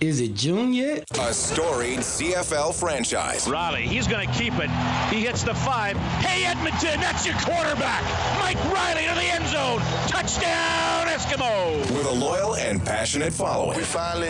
[0.00, 1.04] Is it June yet?
[1.18, 3.46] A storied CFL franchise.
[3.46, 4.70] Reilly, he's going to keep it.
[5.10, 5.94] He hits the five.
[6.24, 8.02] Hey, Edmonton, that's your quarterback.
[8.40, 9.78] Mike Reilly to the end zone.
[10.08, 11.80] Touchdown, Eskimo.
[11.94, 13.76] With a loyal and passionate following.
[13.76, 14.28] We finally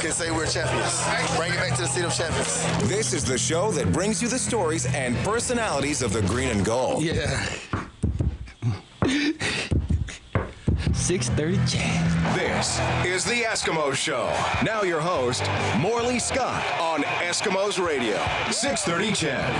[0.00, 1.00] can say we're champions.
[1.36, 2.88] Bring it back to the seat of champions.
[2.88, 6.64] This is the show that brings you the stories and personalities of the green and
[6.64, 7.04] gold.
[7.04, 7.48] Yeah.
[11.02, 12.36] 6:30 Jazz.
[12.36, 14.32] This is the Eskimo Show.
[14.64, 15.42] Now your host,
[15.80, 18.16] Morley Scott on Eskimos Radio.
[18.52, 19.52] 6:30 CHED.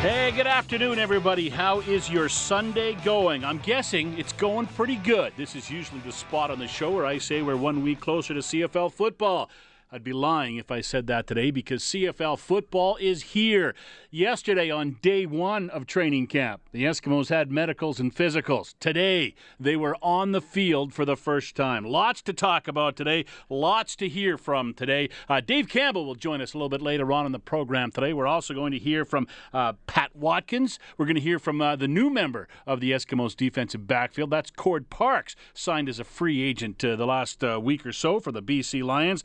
[0.00, 1.50] Hey, good afternoon, everybody.
[1.50, 3.44] How is your Sunday going?
[3.44, 5.34] I'm guessing it's going pretty good.
[5.36, 8.32] This is usually the spot on the show where I say we're one week closer
[8.32, 9.50] to CFL football.
[9.92, 13.72] I'd be lying if I said that today because CFL football is here.
[14.10, 18.74] Yesterday, on day one of training camp, the Eskimos had medicals and physicals.
[18.80, 21.84] Today, they were on the field for the first time.
[21.84, 25.08] Lots to talk about today, lots to hear from today.
[25.28, 28.12] Uh, Dave Campbell will join us a little bit later on in the program today.
[28.12, 30.80] We're also going to hear from uh, Pat Watkins.
[30.98, 34.30] We're going to hear from uh, the new member of the Eskimos defensive backfield.
[34.30, 38.18] That's Cord Parks, signed as a free agent uh, the last uh, week or so
[38.18, 39.22] for the BC Lions.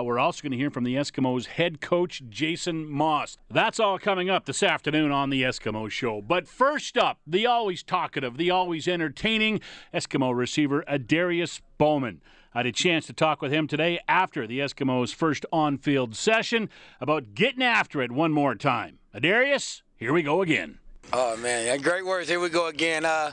[0.00, 3.36] Uh, we're also going to hear from the Eskimos head coach, Jason Maas.
[3.50, 6.22] That's all coming up this afternoon on the Eskimo Show.
[6.22, 9.60] But first up, the always talkative, the always entertaining
[9.92, 12.22] Eskimo receiver, Adarius Bowman.
[12.54, 16.16] I had a chance to talk with him today after the Eskimos' first on field
[16.16, 18.98] session about getting after it one more time.
[19.14, 20.78] Adarius, here we go again.
[21.12, 22.28] Oh man, yeah, great words.
[22.28, 23.04] Here we go again.
[23.04, 23.32] Uh,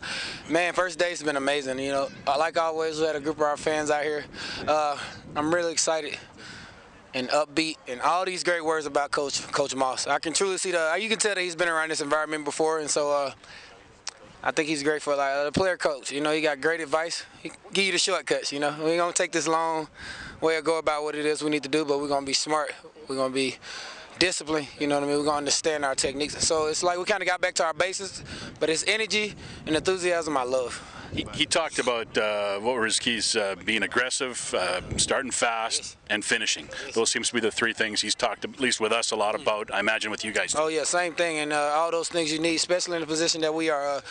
[0.49, 1.79] man, first day's been amazing.
[1.79, 4.25] You know, like always, we had a group of our fans out here.
[4.67, 4.97] Uh,
[5.35, 6.17] I'm really excited
[7.13, 10.07] and upbeat and all these great words about Coach Coach Maas.
[10.07, 10.97] I can truly see the.
[10.99, 13.31] You can tell that he's been around this environment before, and so uh,
[14.43, 16.11] I think he's great for like a player coach.
[16.11, 17.25] You know, he got great advice.
[17.41, 18.51] He give you the shortcuts.
[18.51, 19.87] You know, we ain't gonna take this long
[20.41, 22.33] way to go about what it is we need to do, but we're gonna be
[22.33, 22.73] smart.
[23.07, 23.55] We're gonna be
[24.19, 24.67] disciplined.
[24.79, 25.17] You know what I mean?
[25.17, 26.37] We're gonna understand our techniques.
[26.45, 28.23] So it's like we kind of got back to our bases,
[28.59, 29.33] but it's energy
[29.65, 30.81] and enthusiasm I love.
[31.13, 35.97] He, he talked about uh, what were his keys: uh, being aggressive, uh, starting fast,
[36.09, 36.67] and finishing.
[36.93, 39.35] Those seems to be the three things he's talked, at least with us, a lot
[39.35, 39.73] about.
[39.73, 40.53] I imagine with you guys.
[40.53, 40.59] Too.
[40.59, 43.41] Oh yeah, same thing, and uh, all those things you need, especially in the position
[43.41, 43.87] that we are.
[43.87, 44.01] Uh,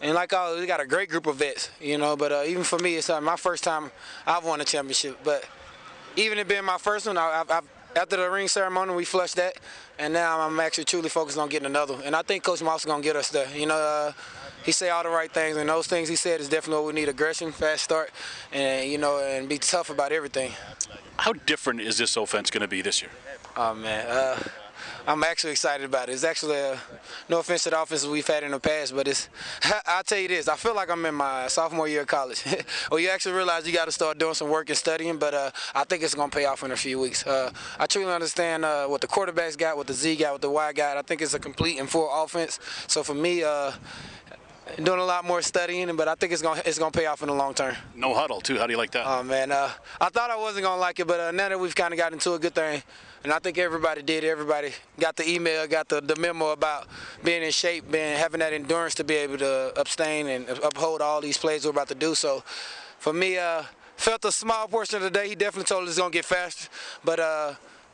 [0.00, 2.16] and like all, we got a great group of vets, you know.
[2.16, 3.92] But uh, even for me, it's my first time
[4.26, 5.20] I've won a championship.
[5.22, 5.48] But
[6.16, 7.64] even it being my first one, I, I've,
[7.94, 9.58] after the ring ceremony, we flushed that,
[9.98, 11.96] and now I'm actually truly focused on getting another.
[12.04, 13.46] And I think Coach Maas is gonna get us there.
[13.54, 14.12] You know,
[14.64, 17.00] he say all the right things, and those things he said is definitely what we
[17.00, 18.10] need: aggression, fast start,
[18.52, 20.52] and you know, and be tough about everything.
[21.18, 23.10] How different is this offense going to be this year?
[23.56, 24.38] Oh man, uh,
[25.06, 26.12] I'm actually excited about it.
[26.12, 26.76] It's actually uh,
[27.28, 29.28] no offense to the offenses we've had in the past, but it's.
[29.86, 32.44] I'll tell you this: I feel like I'm in my sophomore year of college.
[32.90, 35.50] well, you actually realize you got to start doing some work and studying, but uh,
[35.74, 37.26] I think it's gonna pay off in a few weeks.
[37.26, 40.50] Uh, I truly understand uh, what the quarterbacks got, what the Z got, what the
[40.50, 40.96] Y got.
[40.96, 42.60] I think it's a complete and full offense.
[42.86, 43.72] So for me, uh,
[44.76, 47.28] doing a lot more studying, but I think it's gonna it's gonna pay off in
[47.28, 47.74] the long term.
[47.94, 48.58] No huddle too.
[48.58, 49.04] How do you like that?
[49.06, 51.74] Oh man, uh, I thought I wasn't gonna like it, but uh, now that we've
[51.74, 52.82] kind of got into a good thing,
[53.24, 54.24] and I think everybody did.
[54.24, 56.86] Everybody got the email, got the, the memo about
[57.22, 61.20] being in shape, being having that endurance to be able to abstain and uphold all
[61.20, 62.14] these plays we're about to do.
[62.14, 62.42] So,
[62.98, 63.64] for me, uh,
[63.96, 65.28] felt a small portion of the day.
[65.28, 66.68] He definitely told us it's gonna get faster,
[67.04, 67.20] but.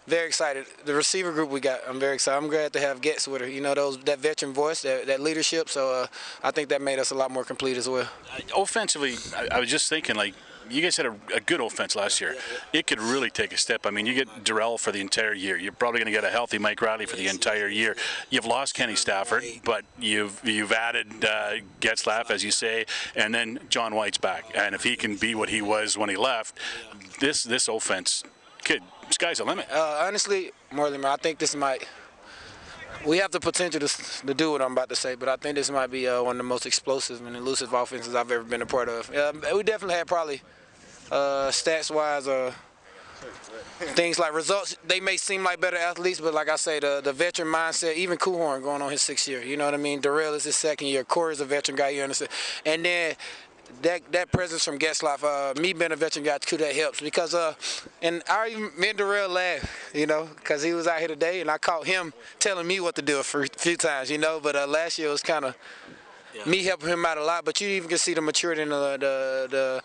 [0.09, 0.65] Very excited.
[0.87, 2.39] The receiver group we got, I'm very excited.
[2.39, 3.47] I'm glad to have Getz with her.
[3.47, 5.69] You know, those that veteran voice, that, that leadership.
[5.69, 6.07] So uh,
[6.43, 8.09] I think that made us a lot more complete as well.
[8.33, 10.33] Uh, offensively, I, I, was just thinking, like,
[10.71, 12.37] you guys had a, a, good offense last year.
[12.73, 13.85] It could really take a step.
[13.85, 15.59] I mean, you get Derel for the entire year.
[15.59, 17.95] You're probably going to get a healthy Mike Reilly for the entire year.
[18.31, 23.59] You've lost Kenny Stafford, but you've you've added uh, Getzlaff, as you say, and then
[23.69, 24.45] John White's back.
[24.55, 26.59] And if he can be what he was when he left,
[27.21, 28.25] this this offense
[28.65, 29.67] could sky's the limit.
[29.71, 31.87] Uh, honestly, Morley, I think this might.
[33.07, 33.89] We have the potential to,
[34.27, 36.33] to do what I'm about to say, but I think this might be uh, one
[36.33, 39.15] of the most explosive and elusive offenses I've ever been a part of.
[39.15, 40.43] Uh, we definitely had probably
[41.13, 42.53] uh, stats-wise, uh,
[43.79, 44.77] things like results.
[44.87, 47.95] They may seem like better athletes, but like I say, the the veteran mindset.
[47.95, 49.43] Even Coehoorn going on his sixth year.
[49.43, 50.01] You know what I mean?
[50.01, 51.05] Derel is his second year.
[51.05, 51.91] Corey's a veteran guy.
[51.91, 52.31] You understand?
[52.67, 53.15] And then
[53.83, 57.35] that that presence from Getzlaff, uh, me being a veteran guy too, that helps because
[57.35, 57.55] uh,
[58.03, 61.41] and I even me and Derel laughed, you know, because he was out here today
[61.41, 64.41] and I caught him telling me what to do a few times, you know.
[64.43, 65.57] But uh, last year was kind of
[66.35, 66.45] yeah.
[66.45, 67.45] me helping him out a lot.
[67.45, 68.97] But you even can see the maturity and the
[69.51, 69.83] the,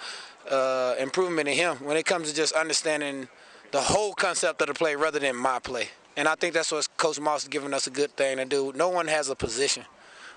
[0.47, 3.27] the uh, improvement in him when it comes to just understanding
[3.71, 5.89] the whole concept of the play rather than my play.
[6.15, 8.71] And I think that's what Coach Maas is giving us a good thing to do.
[8.75, 9.83] No one has a position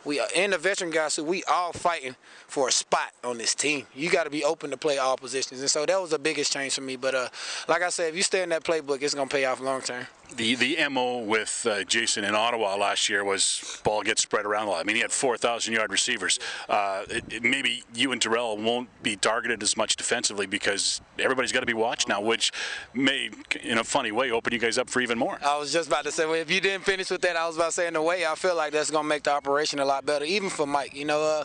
[0.06, 2.17] we and the veteran guys so we all fighting
[2.47, 3.87] for a spot on this team.
[3.94, 6.53] You got to be open to play all positions, and so that was the biggest
[6.53, 6.97] change for me.
[6.97, 7.29] But uh,
[7.69, 10.06] like I said, if you stay in that playbook, it's gonna pay off long term.
[10.34, 14.67] The the mo with uh, Jason in Ottawa last year was ball gets spread around
[14.67, 14.81] a lot.
[14.81, 16.38] I mean, he had 4,000 yard receivers.
[16.69, 21.52] Uh, it, it, maybe you and Terrell won't be targeted as much defensively because everybody's
[21.52, 22.52] got to be watched now, which
[22.93, 23.31] may,
[23.62, 25.38] in a funny way, open you guys up for even more.
[25.44, 27.56] I was just about to say, well, if you didn't finish with that, I was
[27.56, 29.84] about to say, in a way, I feel like that's gonna make the operation a
[29.84, 30.94] lot better, even for Mike.
[30.94, 31.44] You know, uh,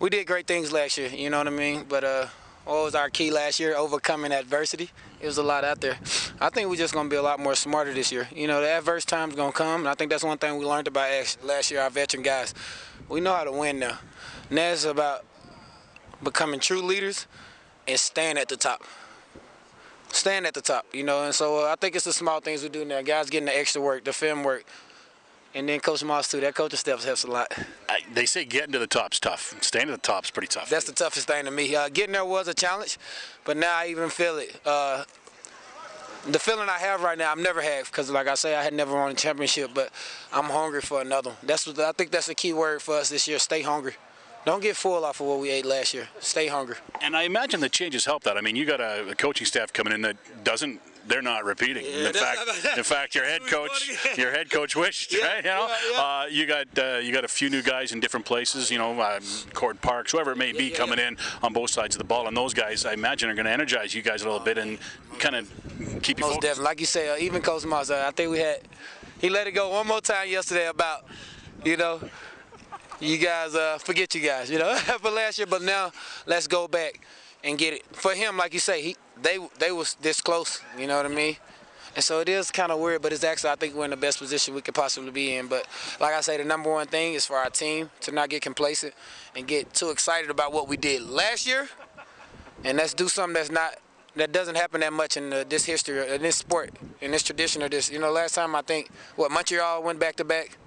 [0.00, 1.08] we did great things last year.
[1.08, 1.84] You know what I mean?
[1.88, 2.26] But uh,
[2.66, 3.76] what was our key last year?
[3.76, 4.90] Overcoming adversity.
[5.20, 5.98] It was a lot out there.
[6.40, 8.28] I think we're just going to be a lot more smarter this year.
[8.34, 10.66] You know, the adverse time's going to come, and I think that's one thing we
[10.66, 11.08] learned about
[11.44, 12.54] last year, our veteran guys.
[13.08, 13.98] We know how to win now.
[14.50, 15.24] Now it's about
[16.22, 17.28] becoming true leaders
[17.86, 18.82] and staying at the top.
[20.10, 22.62] Staying at the top, you know, and so uh, I think it's the small things
[22.62, 23.02] we do now.
[23.02, 24.64] Guys getting the extra work, the film work,
[25.56, 26.38] and then Coach Maas too.
[26.40, 27.50] That coaching steps helps a lot.
[27.88, 29.56] I, they say getting to the top's tough.
[29.62, 30.68] Staying at the top's pretty tough.
[30.68, 31.74] That's the toughest thing to me.
[31.74, 32.98] Uh, getting there was a challenge,
[33.44, 34.60] but now I even feel it.
[34.66, 35.04] Uh,
[36.28, 38.74] the feeling I have right now, I've never had because, like I say, I had
[38.74, 39.90] never won a championship, but
[40.32, 41.38] I'm hungry for another one.
[41.42, 42.10] That's what I think.
[42.10, 43.38] That's the key word for us this year.
[43.38, 43.94] Stay hungry.
[44.44, 46.08] Don't get full off of what we ate last year.
[46.20, 46.76] Stay hungry.
[47.00, 48.36] And I imagine the changes help that.
[48.36, 51.84] I mean, you got a, a coaching staff coming in that doesn't they're not repeating.
[51.84, 52.40] Yeah, in fact,
[52.76, 55.44] in fact, your head coach, your head coach wished, yeah, right?
[55.44, 58.26] You know, yeah, uh, you got uh, you got a few new guys in different
[58.26, 58.70] places.
[58.70, 59.22] You know, um,
[59.52, 62.36] Cord Parks, whoever it may be, coming in on both sides of the ball, and
[62.36, 64.78] those guys, I imagine, are going to energize you guys a little bit and
[65.18, 65.50] kind of
[66.02, 66.24] keep you.
[66.24, 66.42] Most focused.
[66.42, 68.60] definitely, like you say, uh, even Coach Maas, uh, I think we had
[69.20, 71.04] he let it go one more time yesterday about,
[71.64, 72.00] you know
[73.00, 75.46] you guys uh, forget you guys, you know, for last year.
[75.46, 75.92] But now
[76.26, 77.00] let's go back
[77.44, 77.84] and get it.
[77.92, 80.60] For him, like you say, he they they was this close.
[80.78, 81.36] You know what I mean?
[81.94, 83.96] And so it is kind of weird, but it's actually I think we're in the
[83.96, 85.46] best position we could possibly be in.
[85.46, 85.66] But
[85.98, 88.92] like I say, the number one thing is for our team to not get complacent
[89.34, 91.68] and get too excited about what we did last year,
[92.64, 93.76] and let's do something that's not
[94.16, 96.70] that doesn't happen that much in this history, in this sport,
[97.00, 97.90] in this tradition or this.
[97.90, 100.58] You know, last time I think what Montreal went back to back.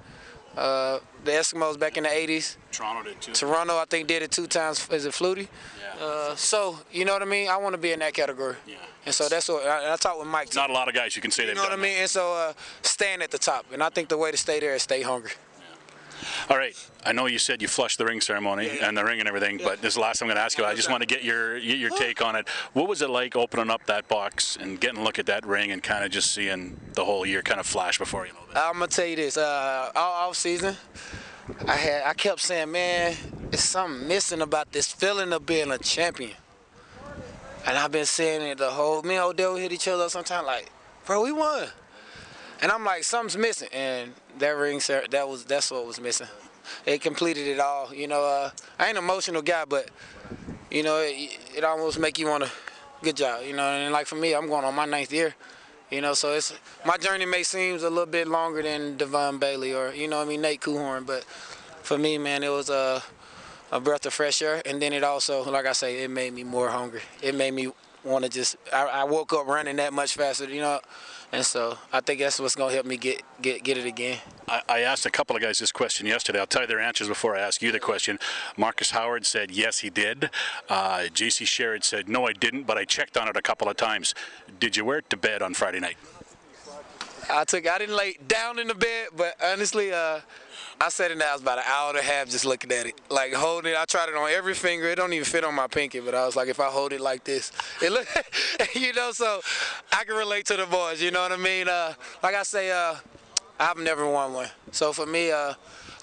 [0.60, 2.58] Uh, the Eskimos back in the 80s.
[2.74, 3.32] Toronto did too.
[3.32, 4.90] Toronto, I think, did it two times.
[4.90, 5.48] Is it Flutie?
[5.48, 6.06] Yeah.
[6.06, 7.48] Uh, so, you know what I mean?
[7.48, 8.58] I want to be in that category.
[8.68, 8.76] Yeah.
[9.06, 10.54] And so that's what I, I talked with Mike.
[10.54, 11.94] Not a lot of guys you can say you they've know what I mean?
[11.94, 12.02] That.
[12.02, 13.68] And so uh, stand at the top.
[13.72, 15.32] And I think the way to stay there is stay hungry.
[16.50, 16.76] All right.
[17.06, 18.88] I know you said you flushed the ring ceremony yeah, yeah.
[18.88, 19.66] and the ring and everything, yeah.
[19.66, 20.66] but this is the last I'm going to ask you.
[20.66, 22.48] I just want to get your your take on it.
[22.74, 25.72] What was it like opening up that box and getting a look at that ring
[25.72, 28.34] and kind of just seeing the whole year kind of flash before you?
[28.56, 29.38] I'm gonna tell you this.
[29.38, 30.76] Uh, all off season,
[31.68, 33.16] I had I kept saying, man,
[33.52, 36.36] it's something missing about this feeling of being a champion.
[37.66, 39.02] And I've been saying it the whole.
[39.04, 40.70] Me and Odell hit each other sometimes like,
[41.06, 41.68] bro, we won.
[42.62, 43.70] And I'm like, something's missing.
[43.72, 46.28] And that ring, that was that's what was missing.
[46.86, 47.94] It completed it all.
[47.94, 49.90] You know, uh, I ain't an emotional guy, but
[50.70, 52.52] you know, it, it almost make you want to.
[53.02, 53.44] Good job.
[53.46, 55.34] You know, and like for me, I'm going on my ninth year.
[55.90, 56.54] You know, so it's
[56.86, 60.26] my journey may seem a little bit longer than Devon Bailey or you know, I
[60.26, 61.24] mean Nate Coehoorn, but
[61.82, 63.02] for me, man, it was a
[63.72, 66.44] a breath of fresh air, and then it also, like I say, it made me
[66.44, 67.02] more hungry.
[67.22, 67.72] It made me
[68.04, 68.58] want to just.
[68.74, 70.46] I, I woke up running that much faster.
[70.46, 70.80] You know.
[71.32, 74.18] And so I think that's what's going to help me get, get, get it again.
[74.48, 76.40] I, I, asked a couple of guys this question yesterday.
[76.40, 78.18] I'll tell you their answers before I ask you the question.
[78.58, 80.32] Marcus Howard said, yes, he did.
[80.70, 81.46] Uh, J.C.
[81.46, 84.16] Sherritt said, no, I didn't, but I checked on it a couple of times.
[84.60, 85.98] Did you wear it to bed on Friday night?
[87.30, 87.68] I took.
[87.68, 90.22] I didn't lay down in the bed, but honestly, uh,
[90.82, 91.30] I sat in there.
[91.30, 93.78] I was about an hour and a half just looking at it, like holding it.
[93.78, 94.88] I tried it on every finger.
[94.88, 97.02] It don't even fit on my pinky, but I was like, if I hold it
[97.02, 97.52] like this,
[97.82, 98.08] it look,
[98.76, 99.12] you know.
[99.12, 99.42] So
[99.92, 101.02] I can relate to the boys.
[101.02, 101.68] You know what I mean?
[101.68, 102.96] Uh, like I say, uh,
[103.60, 104.50] I've never won one.
[104.72, 105.54] So for me, uh,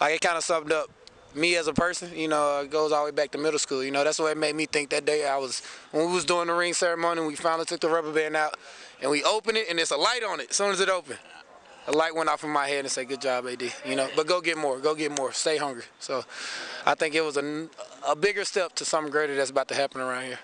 [0.00, 0.90] like it kind of summed up
[1.36, 3.84] me as a person, you know, it goes all the way back to middle school.
[3.84, 5.26] You know, that's what it made me think that day.
[5.26, 8.36] I was when we was doing the ring ceremony, we finally took the rubber band
[8.36, 8.56] out
[9.00, 11.18] and we open it and there's a light on it as soon as it opened.
[11.88, 13.62] A light went off in my head and said, good job, AD.
[13.84, 15.84] You know, but go get more, go get more, stay hungry.
[16.00, 16.24] So
[16.84, 17.68] I think it was a,
[18.06, 20.38] a bigger step to something greater that's about to happen around here.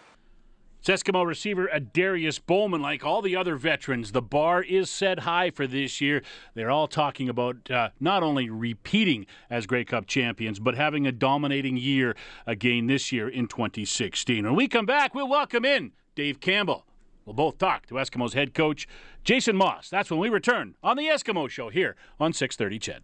[0.85, 5.67] Eskimo receiver Adarius Bowman, like all the other veterans, the bar is set high for
[5.67, 6.23] this year.
[6.55, 11.13] They're all talking about uh, not only repeating as Grey Cup champions, but having a
[11.13, 14.45] dominating year again this year in 2016.
[14.45, 16.85] When we come back, we'll welcome in Dave Campbell.
[17.25, 18.89] We'll both talk to Eskimos head coach
[19.25, 19.89] Jason Maas.
[19.89, 23.03] That's when we return on the Eskimo Show here on 630 CHED.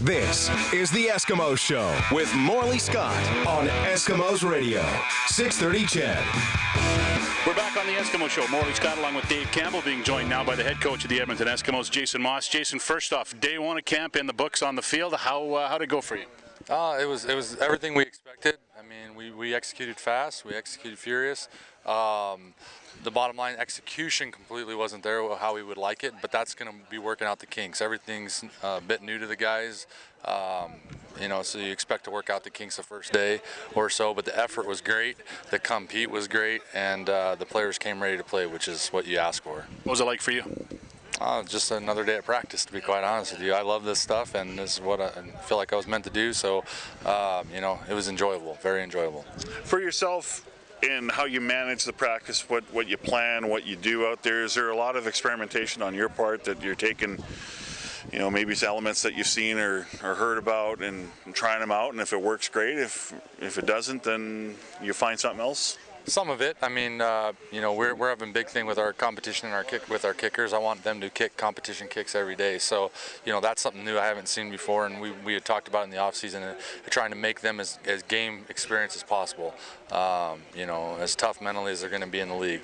[0.00, 3.16] This is the Eskimo Show with Morley Scott
[3.46, 4.82] on Eskimos Radio,
[5.28, 6.24] 630 CHED.
[7.46, 8.46] We're back on the Eskimo Show.
[8.48, 11.20] Morley Scott along with Dave Campbell being joined now by the head coach of the
[11.20, 12.48] Edmonton Eskimos, Jason Maas.
[12.48, 15.14] Jason, first off, day one of camp in the books on the field.
[15.14, 16.26] How, uh, how did it go for you?
[16.68, 18.56] Uh, it was it was everything we expected.
[18.76, 21.48] I mean, we, we executed fast, we executed furious.
[21.84, 22.54] Um,
[23.04, 26.70] the bottom line execution completely wasn't there how we would like it, but that's going
[26.70, 27.80] to be working out the kinks.
[27.80, 29.86] Everything's uh, a bit new to the guys.
[30.24, 30.72] Um,
[31.20, 33.40] you know, so you expect to work out the kinks the first day
[33.74, 35.16] or so, but the effort was great,
[35.50, 39.06] the compete was great, and uh, the players came ready to play, which is what
[39.06, 39.66] you ask for.
[39.84, 40.66] What was it like for you?
[41.20, 43.54] Uh, just another day of practice, to be quite honest with you.
[43.54, 45.08] I love this stuff, and this is what I
[45.46, 46.34] feel like I was meant to do.
[46.34, 46.64] So,
[47.06, 49.22] um, you know, it was enjoyable, very enjoyable.
[49.64, 50.46] For yourself,
[50.82, 54.44] in how you manage the practice, what what you plan, what you do out there,
[54.44, 57.18] is there a lot of experimentation on your part that you're taking?
[58.12, 61.58] You know, maybe it's elements that you've seen or, or heard about and, and trying
[61.58, 62.78] them out, and if it works, great.
[62.78, 65.76] If if it doesn't, then you find something else.
[66.08, 66.56] Some of it.
[66.62, 69.56] I mean, uh, you know, we're, we're having a big thing with our competition and
[69.56, 70.52] our kick with our kickers.
[70.52, 72.58] I want them to kick competition kicks every day.
[72.58, 72.92] So,
[73.24, 75.82] you know, that's something new I haven't seen before, and we, we had talked about
[75.82, 76.54] in the off season, uh,
[76.90, 79.52] trying to make them as, as game experience as possible.
[79.92, 82.62] Um, you know, as tough mentally as they're going to be in the league.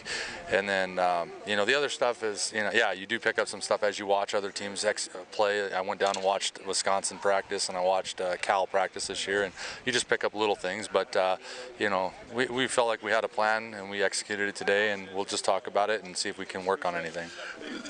[0.50, 3.38] And then, um, you know, the other stuff is, you know, yeah, you do pick
[3.38, 5.72] up some stuff as you watch other teams ex- uh, play.
[5.72, 9.44] I went down and watched Wisconsin practice, and I watched uh, Cal practice this year,
[9.44, 9.52] and
[9.86, 10.88] you just pick up little things.
[10.88, 11.36] But, uh,
[11.78, 14.90] you know, we, we felt like we had a plan and we executed it today,
[14.90, 17.30] and we'll just talk about it and see if we can work on anything.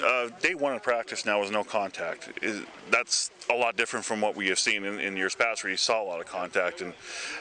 [0.04, 2.30] Uh, day one of practice now was no contact.
[2.42, 2.60] Is,
[2.90, 5.78] that's a lot different from what we have seen in, in years past, where you
[5.78, 6.82] saw a lot of contact.
[6.82, 6.92] And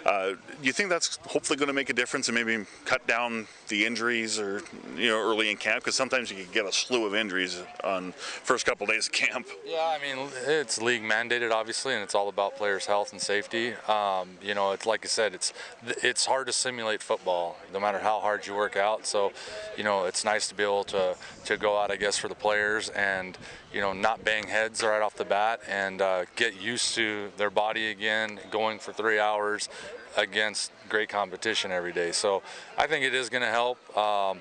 [0.05, 3.47] uh, do you think that's hopefully going to make a difference and maybe cut down
[3.67, 4.61] the injuries, or
[4.95, 5.83] you know, early in camp?
[5.83, 9.47] Because sometimes you can get a slew of injuries on first couple days of camp.
[9.65, 13.73] Yeah, I mean, it's league mandated, obviously, and it's all about players' health and safety.
[13.87, 15.53] Um, you know, it's like I said, it's
[15.85, 19.05] it's hard to simulate football, no matter how hard you work out.
[19.05, 19.31] So,
[19.77, 22.35] you know, it's nice to be able to to go out, I guess, for the
[22.35, 23.37] players and
[23.73, 27.49] you know not bang heads right off the bat and uh, get used to their
[27.49, 29.69] body again, going for three hours
[30.17, 32.11] against great competition every day.
[32.11, 32.41] So
[32.77, 33.97] I think it is going to help.
[33.97, 34.39] Um,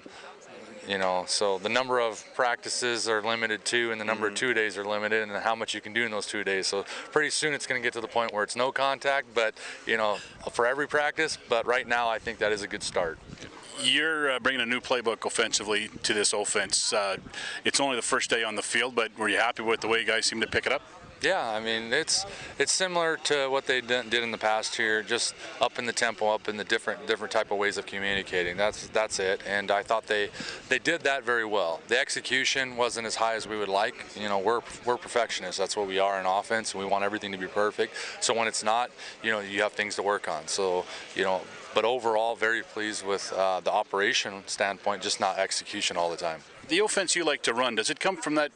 [0.89, 4.35] you know, so the number of practices are limited too, and the number mm-hmm.
[4.35, 6.67] of two days are limited, and how much you can do in those two days.
[6.67, 9.55] So pretty soon it's going to get to the point where it's no contact, but
[9.87, 10.17] you know,
[10.50, 11.39] for every practice.
[11.49, 13.19] But right now, I think that is a good start.
[13.83, 16.93] You're uh, bringing a new playbook offensively to this offense.
[16.93, 17.17] Uh,
[17.65, 20.00] it's only the first day on the field, but were you happy with the way
[20.00, 20.83] you guys seem to pick it up?
[21.23, 22.25] Yeah, I mean it's
[22.59, 26.29] it's similar to what they did in the past here, just up in the tempo,
[26.29, 28.57] up in the different different type of ways of communicating.
[28.57, 29.43] That's that's it.
[29.47, 30.31] And I thought they
[30.71, 31.81] they did that very well.
[31.89, 34.07] The execution wasn't as high as we would like.
[34.17, 35.59] You know, we're we're perfectionists.
[35.59, 37.95] That's what we are in offense, and we want everything to be perfect.
[38.21, 38.91] So when it's not,
[39.23, 40.49] you know, you have things to work on.
[40.49, 41.43] So you know,
[41.75, 46.41] but overall, very pleased with uh, the operation standpoint, just not execution all the time.
[46.69, 48.53] The offense you like to run, does it come from that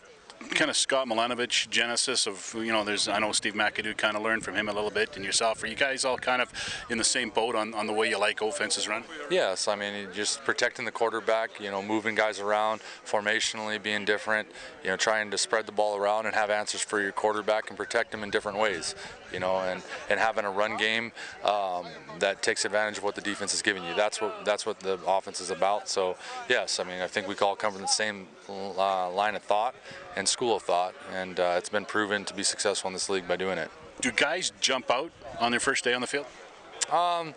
[0.50, 4.22] kind of Scott Milanovich genesis of you know there's I know Steve McAdoo kind of
[4.22, 6.50] learned from him a little bit and yourself are you guys all kind of
[6.90, 9.04] in the same boat on, on the way you like offenses run?
[9.30, 14.48] Yes I mean just protecting the quarterback you know moving guys around formationally being different
[14.82, 17.76] you know trying to spread the ball around and have answers for your quarterback and
[17.76, 18.94] protect him in different ways
[19.32, 21.86] you know and and having a run game um,
[22.18, 23.94] that takes advantage of what the defense is giving you.
[23.94, 25.88] That's what that's what the offense is about.
[25.88, 26.16] So
[26.48, 29.74] yes I mean I think we all come from the same uh, line of thought
[30.16, 33.26] and school of thought, and uh, it's been proven to be successful in this league
[33.26, 33.71] by doing it.
[34.00, 36.26] Do guys jump out on their first day on the field?
[36.90, 37.35] Um,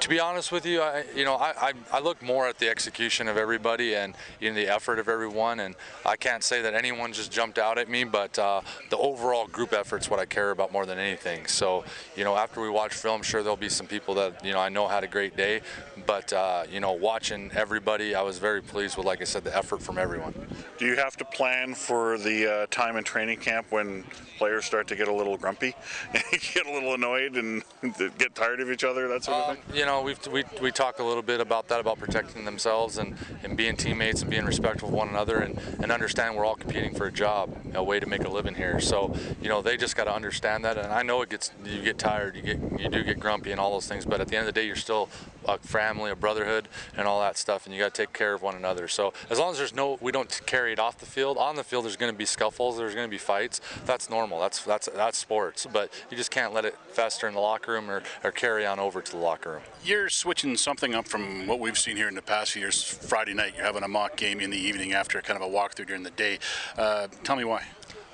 [0.00, 2.68] to be honest with you, I, you know, I, I, I, look more at the
[2.68, 5.60] execution of everybody and you know, the effort of everyone.
[5.60, 5.74] And
[6.06, 9.72] I can't say that anyone just jumped out at me, but uh, the overall group
[9.72, 11.46] effort's what I care about more than anything.
[11.46, 11.84] So,
[12.16, 14.68] you know, after we watch film, sure there'll be some people that you know I
[14.68, 15.62] know had a great day,
[16.06, 19.56] but uh, you know, watching everybody, I was very pleased with, like I said, the
[19.56, 20.34] effort from everyone.
[20.78, 24.04] Do you have to plan for the uh, time in training camp when
[24.38, 25.74] players start to get a little grumpy,
[26.14, 26.22] and
[26.54, 27.62] get a little annoyed, and
[28.18, 29.76] get tired of each other, that sort of um, thing?
[29.76, 33.16] You know, we've, we we talk a little bit about that, about protecting themselves and,
[33.42, 36.94] and being teammates and being respectful of one another, and, and understand we're all competing
[36.94, 38.80] for a job, a way to make a living here.
[38.80, 40.76] So, you know, they just got to understand that.
[40.76, 43.60] And I know it gets you get tired, you get you do get grumpy and
[43.60, 45.08] all those things, but at the end of the day, you're still
[45.46, 48.42] a family, a brotherhood, and all that stuff, and you got to take care of
[48.42, 48.86] one another.
[48.88, 51.38] So as long as there's no, we don't carry it off the field.
[51.38, 53.60] On the field, there's going to be scuffles, there's going to be fights.
[53.86, 54.40] That's normal.
[54.40, 55.66] That's that's that's sports.
[55.72, 58.78] But you just can't let it fester in the locker room or, or carry on
[58.78, 59.62] over to the locker room.
[59.84, 62.82] You're switching something up from what we've seen here in the past few years.
[62.82, 65.86] Friday night, you're having a mock game in the evening after kind of a walkthrough
[65.86, 66.38] during the day.
[66.76, 67.62] Uh, tell me why.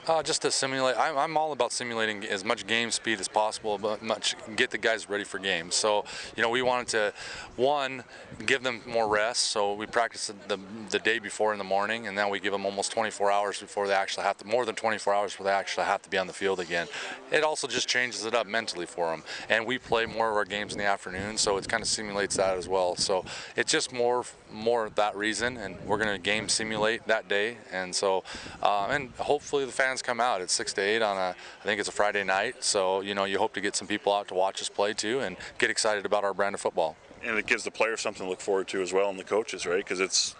[0.06, 3.78] Uh, just to simulate, I'm, I'm all about simulating as much game speed as possible,
[3.78, 5.74] but much get the guys ready for games.
[5.74, 6.04] So,
[6.36, 7.14] you know, we wanted to,
[7.56, 8.04] one,
[8.44, 9.44] give them more rest.
[9.44, 10.58] So we practice the,
[10.90, 13.86] the day before in the morning, and then we give them almost 24 hours before
[13.86, 16.26] they actually have to, more than 24 hours before they actually have to be on
[16.26, 16.86] the field again.
[17.32, 19.22] It also just changes it up mentally for them.
[19.48, 22.36] And we play more of our games in the afternoon, so it kind of simulates
[22.36, 22.94] that as well.
[22.96, 23.24] So
[23.56, 27.56] it's just more, more that reason, and we're going to game simulate that day.
[27.72, 28.22] And so,
[28.62, 30.40] uh, and hopefully the fans fans come out.
[30.40, 32.64] It's six to eight on a, I think it's a Friday night.
[32.64, 35.20] So you know, you hope to get some people out to watch us play too,
[35.20, 36.96] and get excited about our brand of football.
[37.22, 39.66] And it gives the players something to look forward to as well, and the coaches,
[39.66, 39.78] right?
[39.78, 40.34] Because it's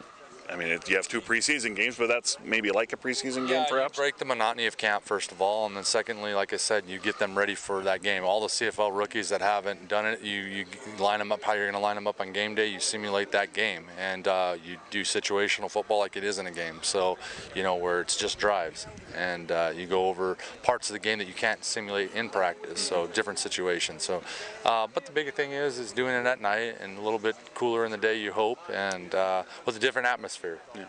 [0.51, 3.61] I mean, it, you have two preseason games, but that's maybe like a preseason yeah,
[3.61, 3.97] game, perhaps.
[3.97, 6.99] break the monotony of camp first of all, and then secondly, like I said, you
[6.99, 8.25] get them ready for that game.
[8.25, 10.67] All the CFL rookies that haven't done it, you you
[10.99, 12.67] line them up how you're going to line them up on game day.
[12.67, 16.53] You simulate that game, and uh, you do situational football like it is in a
[16.53, 16.79] game.
[16.83, 17.17] So,
[17.55, 18.87] you know, where it's just drives,
[19.17, 22.81] and uh, you go over parts of the game that you can't simulate in practice.
[22.81, 24.03] So different situations.
[24.03, 24.23] So,
[24.65, 27.37] uh, but the big thing is is doing it at night and a little bit
[27.55, 28.21] cooler in the day.
[28.21, 30.59] You hope, and uh, with a different atmosphere atmosphere.
[30.75, 30.87] Yeah.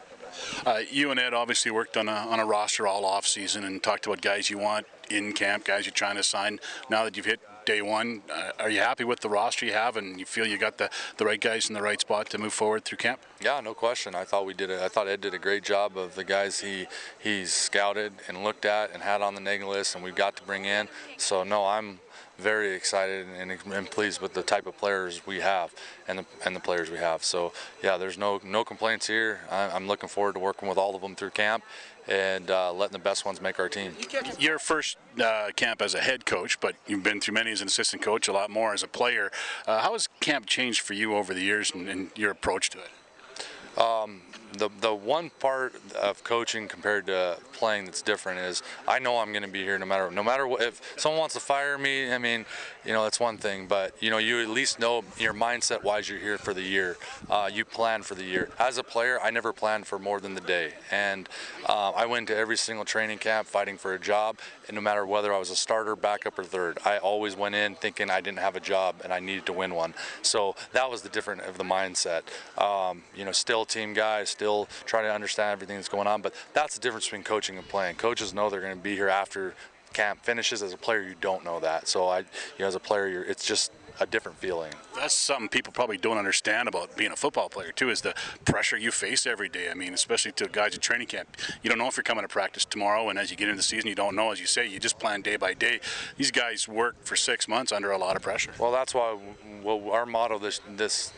[0.65, 3.81] Uh, you and Ed obviously worked on a, on a roster all off season and
[3.81, 6.59] talked about guys you want in camp, guys you're trying to sign.
[6.89, 9.97] Now that you've hit day one, uh, are you happy with the roster you have
[9.97, 12.53] and you feel you got the, the right guys in the right spot to move
[12.53, 13.21] forward through camp?
[13.41, 14.13] Yeah, no question.
[14.13, 14.81] I thought we did it.
[14.81, 16.87] I thought Ed did a great job of the guys he
[17.17, 20.43] he's scouted and looked at and had on the neg list and we've got to
[20.43, 20.89] bring in.
[21.17, 21.99] So no, I'm
[22.38, 25.74] very excited and, and, pleased with the type of players we have
[26.08, 27.24] and the, and the players we have.
[27.24, 29.42] So yeah, there's no no complaints here.
[29.50, 31.63] I, am looking forward to working with all of them through camp
[32.08, 33.94] and uh, letting the best ones make our team.
[34.38, 37.68] Your first uh, camp as a head coach, but you've been through many as an
[37.68, 39.32] assistant coach, a lot more as a player.
[39.65, 42.80] Uh, how has camp changed for you over the years and, and your approach to
[42.80, 43.82] it?
[43.82, 44.22] Um,
[44.55, 49.31] the the one part of coaching compared to playing that's different is I know I'm
[49.31, 50.62] going to be here no matter no matter what.
[50.62, 52.45] If someone wants to fire me, I mean,
[52.85, 53.67] you know, that's one thing.
[53.67, 56.97] But you know, you at least know your mindset wise you're here for the year.
[57.29, 58.50] Uh, you plan for the year.
[58.59, 61.27] As a player, I never planned for more than the day, and
[61.67, 64.38] uh, I went to every single training camp fighting for a job.
[64.67, 67.75] And no matter whether I was a starter, backup, or third, I always went in
[67.75, 69.93] thinking I didn't have a job and I needed to win one.
[70.21, 72.24] So that was the different of the mindset.
[72.57, 74.29] Um, you know, still team guys.
[74.29, 74.44] still
[74.85, 76.21] trying to understand everything that's going on.
[76.21, 77.95] But that's the difference between coaching and playing.
[77.95, 79.53] Coaches know they're going to be here after
[79.93, 80.62] camp finishes.
[80.62, 81.88] As a player, you don't know that.
[81.88, 82.25] So I, you
[82.60, 83.23] know, as a player, you're.
[83.23, 84.71] it's just a different feeling.
[84.95, 88.13] That's something people probably don't understand about being a football player too is the
[88.45, 89.69] pressure you face every day.
[89.69, 91.38] I mean, especially to guys at training camp.
[91.63, 93.63] You don't know if you're coming to practice tomorrow, and as you get into the
[93.63, 94.31] season, you don't know.
[94.31, 95.79] As you say, you just plan day by day.
[96.17, 98.51] These guys work for six months under a lot of pressure.
[98.60, 99.17] Well, that's why
[99.63, 101.12] well, our motto this this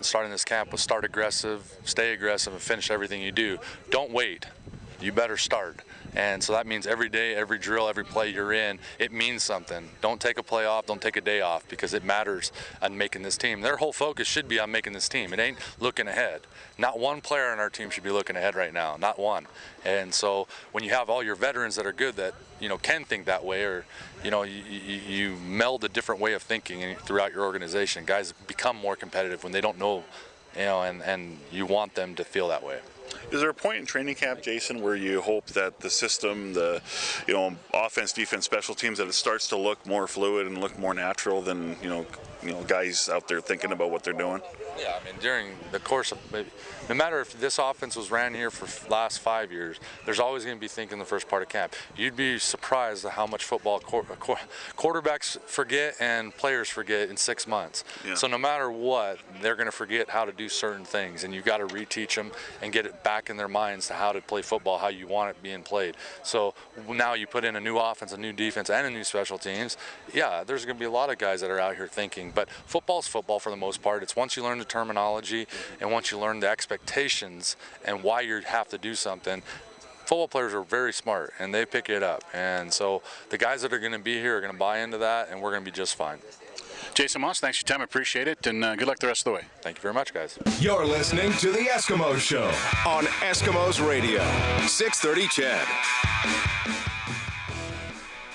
[0.00, 3.58] starting this camp was start aggressive, stay aggressive, and finish everything you do.
[3.90, 4.46] Don't wait.
[5.00, 5.80] You better start.
[6.14, 9.88] And so that means every day, every drill, every play you're in, it means something.
[10.00, 12.50] Don't take a play off, don't take a day off because it matters
[12.82, 13.60] on making this team.
[13.60, 15.32] Their whole focus should be on making this team.
[15.32, 16.42] It ain't looking ahead.
[16.78, 19.46] Not one player on our team should be looking ahead right now, not one.
[19.84, 23.04] And so when you have all your veterans that are good that, you know, can
[23.04, 23.84] think that way or,
[24.24, 28.04] you know, you, you, meld a different way of thinking throughout your organization.
[28.04, 30.04] Guys become more competitive when they don't know,
[30.56, 32.80] you know, and, and you want them to feel that way.
[33.30, 36.80] Is there a point in training camp, Jason, where you hope that the system, the
[37.26, 40.78] you know offense, defense, special teams, that it starts to look more fluid and look
[40.78, 42.06] more natural than you know
[42.42, 44.40] you know guys out there thinking about what they're doing?
[44.78, 46.50] Yeah, I mean during the course of maybe,
[46.88, 50.56] no matter if this offense was ran here for last five years, there's always going
[50.56, 51.74] to be thinking the first part of camp.
[51.96, 54.36] You'd be surprised at how much football uh,
[54.76, 57.84] quarterbacks forget and players forget in six months.
[58.06, 58.14] Yeah.
[58.14, 61.44] So no matter what, they're going to forget how to do certain things, and you've
[61.44, 62.30] got to reteach them
[62.62, 65.30] and get it back in their minds to how to play football, how you want
[65.30, 65.96] it being played.
[66.22, 66.54] So
[66.88, 69.76] now you put in a new offense, a new defense, and a new special teams.
[70.14, 72.48] Yeah, there's going to be a lot of guys that are out here thinking, but
[72.66, 74.02] football's football for the most part.
[74.02, 75.46] It's once you learn the terminology
[75.80, 79.42] and once you learn the expectations and why you have to do something,
[80.00, 82.24] football players are very smart and they pick it up.
[82.32, 84.98] And so the guys that are going to be here are going to buy into
[84.98, 86.18] that and we're going to be just fine.
[86.94, 87.84] Jason Maas, thanks for your time.
[87.84, 89.44] Appreciate it, and uh, good luck the rest of the way.
[89.60, 90.36] Thank you very much, guys.
[90.58, 92.46] You're listening to The Eskimo Show
[92.88, 94.20] on Eskimos Radio,
[94.66, 96.77] 630 CHED.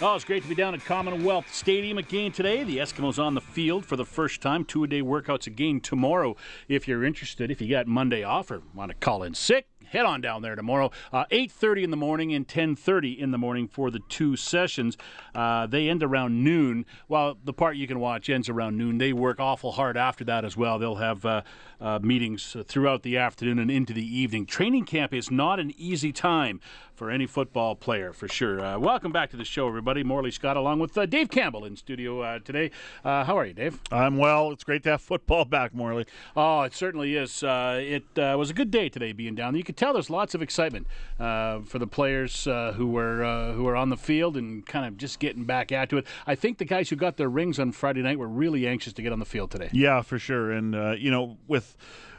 [0.06, 2.66] Oh, it's great to be down at Commonwealth Stadium again today.
[2.66, 4.66] The Eskimos on the field for the first time.
[4.66, 6.36] Two a day workouts again tomorrow.
[6.68, 10.06] If you're interested, if you got Monday off or want to call in sick, head
[10.06, 10.92] on down there tomorrow.
[11.14, 14.98] Uh, 8.30 in the morning and 10.30 in the morning for the two sessions.
[15.34, 16.86] Uh, they end around noon.
[17.08, 20.44] While the part you can watch ends around noon, they work awful hard after that
[20.44, 20.80] as well.
[20.80, 21.44] They'll have uh,
[21.84, 24.46] uh, meetings throughout the afternoon and into the evening.
[24.46, 26.62] Training camp is not an easy time
[26.96, 28.64] for any football player, for sure.
[28.64, 30.04] Uh, welcome back to the show, everybody.
[30.04, 32.72] Morley Scott, along with uh, Dave Campbell in studio uh, today.
[33.04, 33.80] Uh, how are you, Dave?
[33.92, 34.52] I'm well.
[34.52, 36.06] It's great to have football back, Morley.
[36.38, 37.44] Oh, it certainly is.
[37.44, 39.58] Uh, it uh, was a good day today being down there.
[39.58, 43.90] You could tell there's lots of excitement for the players who were who were on
[43.90, 46.06] the field and kind of just getting back at it.
[46.26, 49.02] I think the guys who got their rings on Friday night were really anxious to
[49.02, 49.70] get on the field today.
[49.74, 50.52] Yeah, for sure.
[50.52, 51.73] And you know, with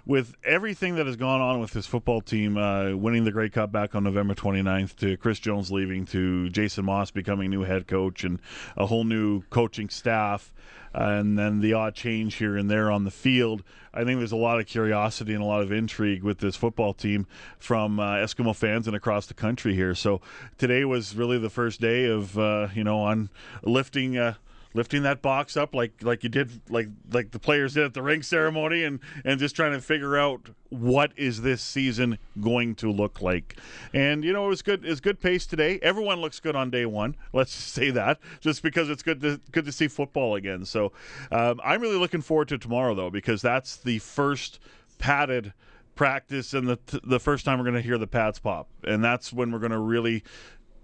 [0.06, 3.72] with everything that has gone on with this football team, uh, winning the Grey Cup
[3.72, 8.24] back on November 29th, to Chris Jones leaving, to Jason Maas becoming new head coach,
[8.24, 8.38] and
[8.76, 10.52] a whole new coaching staff,
[10.92, 13.62] and then the odd change here and there on the field.
[13.94, 16.92] I think there's a lot of curiosity and a lot of intrigue with this football
[16.92, 17.26] team
[17.58, 19.94] from uh, Eskimo fans and across the country here.
[19.94, 20.20] So
[20.58, 23.30] today was really the first day of uh, you know on
[23.62, 24.34] lifting uh,
[24.74, 28.02] lifting that box up like like you did like like the players did at the
[28.02, 32.90] ring ceremony and and just trying to figure out what is this season going to
[32.90, 33.56] look like.
[33.92, 35.78] And you know it was good it's good pace today.
[35.82, 37.16] Everyone looks good on day one.
[37.32, 40.64] Let's say that just because it's good to good to see football again.
[40.64, 40.92] So
[41.30, 44.58] um, i'm really looking forward to tomorrow though because that's the first
[44.98, 45.52] padded
[45.94, 48.68] practice and the the first time we're going to hear the pads pop.
[48.84, 50.24] And that's when we're going to really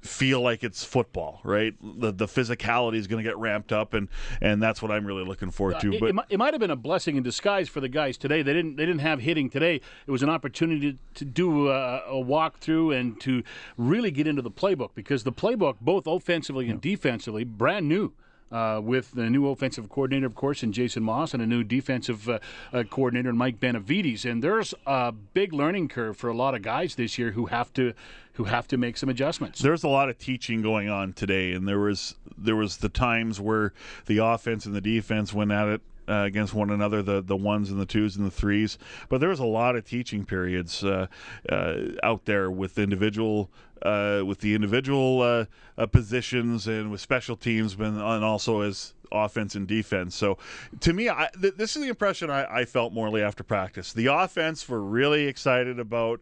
[0.01, 1.75] feel like it's football, right?
[1.83, 4.09] The the physicality is going to get ramped up, and
[4.41, 5.91] and that's what I'm really looking forward to.
[5.91, 8.17] Uh, it, but it, it, might have been a blessing in disguise for the guys
[8.17, 8.43] today.
[8.43, 9.81] They didn't they didn't have hitting today.
[10.07, 13.43] It was an opportunity to, to do a, a walkthrough and to
[13.77, 18.13] really get into the playbook because the playbook, both offensively and defensively, brand new.
[18.53, 22.29] Uh, with the new offensive coordinator, of course, and Jason Maas, and a new defensive
[22.29, 22.41] uh,
[22.73, 24.25] uh, coordinator, Mike Benavides.
[24.25, 27.73] And there's a big learning curve for a lot of guys this year who have
[27.75, 27.95] to
[28.41, 29.61] who have to make some adjustments.
[29.61, 33.39] There's a lot of teaching going on today, and there was there was the times
[33.39, 33.75] where
[34.07, 37.71] the offense and the defense went at it uh, against one another, the the ones
[37.71, 38.79] and the twos and the threes.
[39.11, 41.09] But there was a lot of teaching periods uh,
[41.51, 43.51] uh, out there with individual.
[43.83, 45.47] Uh, with the individual uh,
[45.79, 50.15] uh, positions and with special teams, and also as offense and defense.
[50.15, 50.37] So,
[50.81, 53.95] to me, I, th- this is the impression I, I felt Morley after practice.
[53.95, 56.21] The offense were really excited about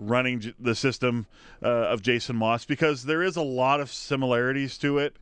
[0.00, 1.26] running the system
[1.62, 5.16] uh, of Jason Maas because there is a lot of similarities to it.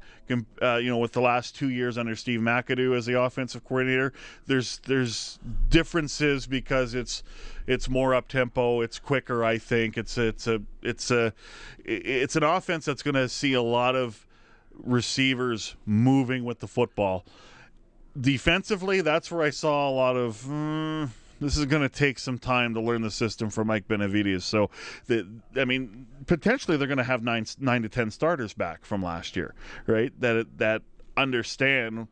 [0.62, 4.12] Uh, you know, with the last two years under Steve McAdoo as the offensive coordinator,
[4.46, 5.38] there's there's
[5.68, 7.22] differences because it's
[7.66, 9.42] it's more up tempo, it's quicker.
[9.44, 11.32] I think it's it's a it's a
[11.84, 14.26] it's an offense that's going to see a lot of
[14.74, 17.24] receivers moving with the football.
[18.18, 20.44] Defensively, that's where I saw a lot of.
[20.46, 21.10] Mm,
[21.40, 24.44] this is going to take some time to learn the system for Mike Benavides.
[24.44, 24.70] So,
[25.07, 29.03] the, I mean, potentially they're going to have nine nine to ten starters back from
[29.03, 29.55] last year,
[29.87, 30.12] right?
[30.20, 30.83] That that
[31.16, 32.09] understand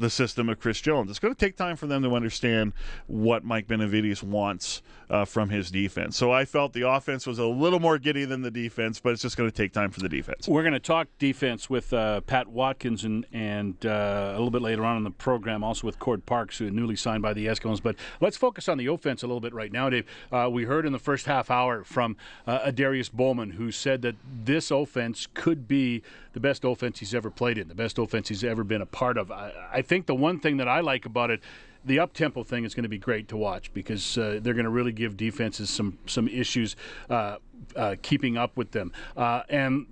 [0.00, 1.10] the system of Chris Jones.
[1.10, 2.72] It's going to take time for them to understand
[3.06, 6.16] what Mike Benavides wants uh, from his defense.
[6.16, 9.22] So I felt the offense was a little more giddy than the defense, but it's
[9.22, 10.48] just going to take time for the defense.
[10.48, 14.62] We're going to talk defense with uh, Pat Watkins and, and uh, a little bit
[14.62, 17.82] later on in the program, also with Cord Parks, who newly signed by the Eskimos.
[17.82, 20.06] But let's focus on the offense a little bit right now, Dave.
[20.32, 24.14] Uh, we heard in the first half hour from uh, Adarius Bowman, who said that
[24.44, 26.02] this offense could be
[26.32, 29.18] the best offense he's ever played in, the best offense he's ever been a part
[29.18, 29.30] of.
[29.30, 31.40] I, I think the one thing that I like about it
[31.84, 34.64] the up tempo thing is going to be great to watch because uh, they're going
[34.64, 36.76] to really give defenses some some issues
[37.08, 37.36] uh,
[37.76, 38.92] uh, keeping up with them.
[39.16, 39.86] Uh, and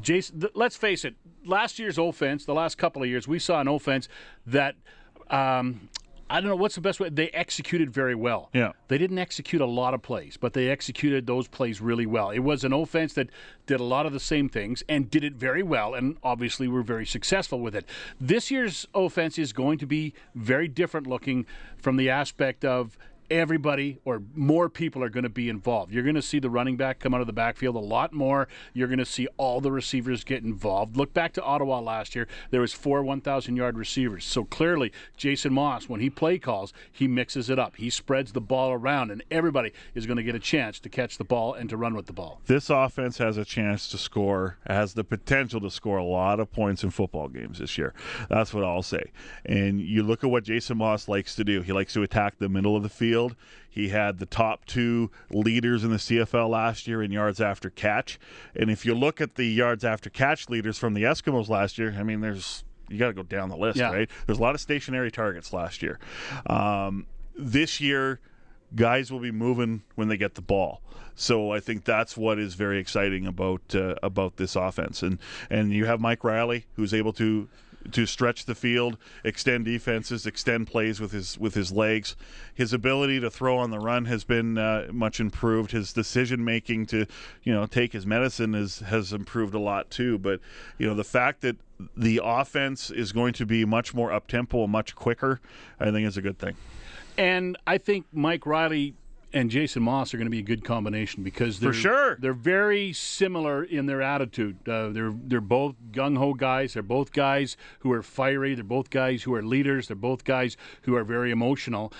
[0.00, 3.60] Jason, th- let's face it, last year's offense, the last couple of years, we saw
[3.60, 4.08] an offense
[4.46, 4.76] that.
[5.30, 5.88] Um,
[6.30, 7.08] I don't know what's the best way.
[7.10, 8.50] They executed very well.
[8.52, 8.72] Yeah.
[8.88, 12.30] They didn't execute a lot of plays, but they executed those plays really well.
[12.30, 13.28] It was an offense that
[13.66, 16.82] did a lot of the same things and did it very well, and obviously were
[16.82, 17.86] very successful with it.
[18.20, 22.96] This year's offense is going to be very different looking from the aspect of
[23.30, 25.92] everybody or more people are going to be involved.
[25.92, 28.48] You're going to see the running back come out of the backfield a lot more.
[28.72, 30.96] You're going to see all the receivers get involved.
[30.96, 32.28] Look back to Ottawa last year.
[32.50, 34.24] There was four 1,000 yard receivers.
[34.24, 37.76] So clearly, Jason Maas, when he play calls, he mixes it up.
[37.76, 41.18] He spreads the ball around, and everybody is going to get a chance to catch
[41.18, 42.40] the ball and to run with the ball.
[42.46, 46.52] This offense has a chance to score, has the potential to score a lot of
[46.52, 47.94] points in football games this year.
[48.28, 49.12] That's what I'll say.
[49.44, 51.62] And you look at what Jason Maas likes to do.
[51.62, 53.36] He likes to attack the middle of the field field.
[53.68, 58.20] He had the top two leaders in the CFL last year in yards after catch.
[58.54, 61.94] And if you look at the yards after catch leaders from the Eskimos last year,
[61.98, 63.90] I mean, there's you got to go down the list, yeah.
[63.90, 64.10] right?
[64.26, 65.98] There's a lot of stationary targets last year.
[66.46, 67.06] Um,
[67.36, 68.20] this year,
[68.76, 70.82] guys will be moving when they get the ball.
[71.16, 75.02] So I think that's what is very exciting about uh, about this offense.
[75.02, 77.48] And and you have Mike Reilly who's able to
[77.92, 82.16] to stretch the field, extend defenses, extend plays with his with his legs.
[82.54, 85.72] His ability to throw on the run has been uh, much improved.
[85.72, 87.06] His decision making to,
[87.42, 90.18] you know, take his medicine is has improved a lot too.
[90.18, 90.40] But
[90.78, 91.56] you know, the fact that
[91.96, 95.40] the offense is going to be much more up tempo, much quicker,
[95.80, 96.56] I think is a good thing.
[97.16, 98.94] And I think Mike Reilly
[99.34, 102.16] and Jason Maas are going to be a good combination because they're, For sure.
[102.20, 104.66] they're very similar in their attitude.
[104.66, 106.74] Uh, they're they're both gung ho guys.
[106.74, 108.54] They're both guys who are fiery.
[108.54, 109.88] They're both guys who are leaders.
[109.88, 111.92] They're both guys who are very emotional.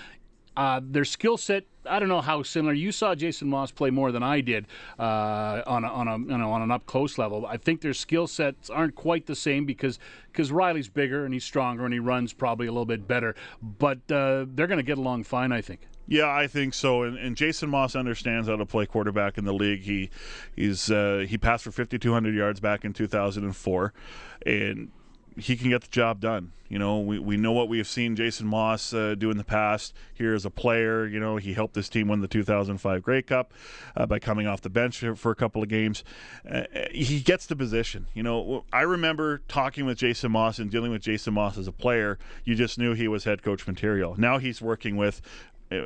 [0.57, 2.73] Uh, their skill set, I don't know how similar.
[2.73, 4.67] You saw Jason Maas play more than I did
[4.97, 7.45] uh, on a, on a you know on an up close level.
[7.45, 9.99] I think their skill sets aren't quite the same because
[10.31, 13.35] because Reilly's bigger and he's stronger and he runs probably a little bit better.
[13.61, 15.81] But uh, they're going to get along fine, I think.
[16.07, 17.03] Yeah, I think so.
[17.03, 19.81] And, and, Jason Maas understands how to play quarterback in the league.
[19.81, 20.11] He
[20.55, 23.93] he's uh, he passed for 5,200 yards back in 2004,
[24.45, 24.91] and
[25.37, 26.51] he can get the job done.
[26.67, 29.43] You know, we, we know what we have seen Jason Maas uh, do in the
[29.43, 31.05] past here as a player.
[31.05, 33.53] You know, he helped this team win the 2005 Grey Cup
[33.95, 36.03] uh, by coming off the bench for a couple of games.
[36.49, 38.07] Uh, he gets the position.
[38.15, 41.71] You know, I remember talking with Jason Maas and dealing with Jason Maas as a
[41.71, 42.17] player.
[42.45, 44.15] You just knew he was head coach material.
[44.17, 45.21] Now he's working with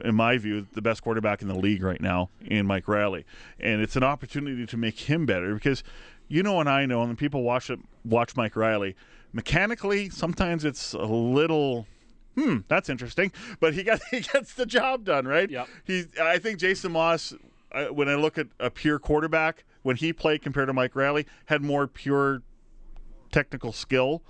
[0.04, 3.26] in my view, the best quarterback in the league right now in Mike Reilly.
[3.60, 5.84] And it's an opportunity to make him better because
[6.28, 8.96] you know and I know, and people watch it, watch Mike Reilly–
[9.34, 11.88] mechanically, sometimes it's a little.
[12.36, 13.32] Hmm, that's interesting.
[13.60, 15.50] But he got he gets the job done, right?
[15.50, 15.66] Yeah.
[15.84, 17.34] He, I think Jason Maas,
[17.92, 21.62] when I look at a pure quarterback, when he played compared to Mike Reilly, had
[21.62, 22.42] more pure
[23.32, 24.22] technical skill.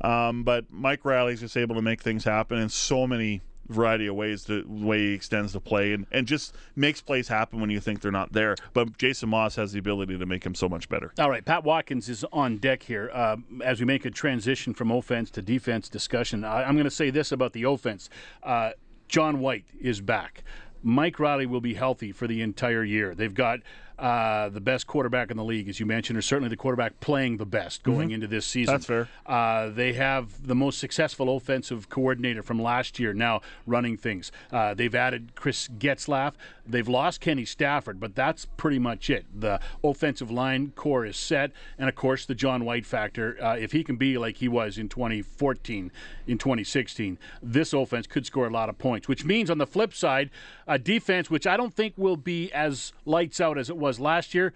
[0.00, 3.40] Um, but Mike Reilly's just able to make things happen in so many
[3.72, 7.60] variety of ways the way he extends the play and, and just makes plays happen
[7.60, 8.56] when you think they're not there.
[8.72, 11.12] But Jason Maas has the ability to make him so much better.
[11.18, 14.90] All right, Pat Watkins is on deck here uh, as we make a transition from
[14.90, 16.44] offense to defense discussion.
[16.44, 18.08] I, am going to say this about the offense.
[18.42, 18.72] Uh,
[19.08, 20.44] John White is back.
[20.82, 23.14] Mike Reilly will be healthy for the entire year.
[23.14, 23.60] They've got
[23.98, 27.36] uh, the best quarterback in the league, as you mentioned, or certainly the quarterback playing
[27.36, 28.14] the best going mm-hmm.
[28.14, 28.74] into this season.
[28.74, 29.08] That's fair.
[29.26, 34.32] Uh, they have the most successful offensive coordinator from last year now running things.
[34.50, 36.34] Uh, they've added Chris Getzlaff.
[36.66, 39.26] They've lost Kenny Stafford, but that's pretty much it.
[39.34, 43.36] The offensive line core is set, and of course the John White factor.
[43.42, 45.90] Uh, if he can be like he was in 2014,
[46.26, 49.08] in 2016, this offense could score a lot of points.
[49.08, 50.30] Which means on the flip side,
[50.66, 54.32] a defense which I don't think will be as lights out as it was last
[54.34, 54.54] year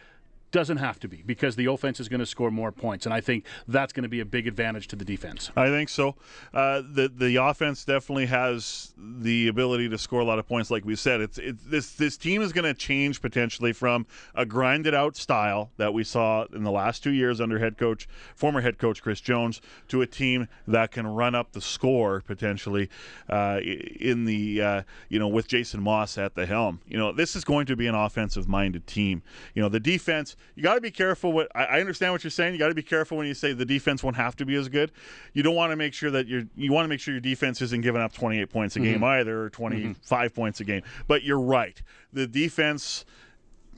[0.57, 3.21] doesn't have to be because the offense is going to score more points, and I
[3.21, 5.51] think that's going to be a big advantage to the defense.
[5.55, 6.15] I think so.
[6.55, 10.87] Uh, the the offense definitely has the ability to score a lot of points, like
[10.87, 11.21] we said.
[11.21, 15.73] It's, it's this this team is going to change potentially from a grinded out style
[15.77, 19.21] that we saw in the last two years under head coach, former head coach Chris
[19.21, 22.89] Jones, to a team that can run up the score potentially
[23.29, 26.81] uh, in the uh, you know with Jason Maas at the helm.
[26.89, 29.23] You know this is going to be an offensive minded team.
[29.55, 31.33] You know the defense you got to be careful.
[31.33, 32.55] What I, I understand what you're saying.
[32.55, 34.69] You got to be careful when you say the defense won't have to be as
[34.69, 34.93] good.
[35.33, 36.45] You don't want to make sure that you're.
[36.57, 38.93] You want to make sure your defense isn't giving up 28 points a mm-hmm.
[38.93, 40.35] game either, or 25 mm-hmm.
[40.35, 40.83] points a game.
[41.07, 41.81] But you're right.
[42.13, 43.05] The defense.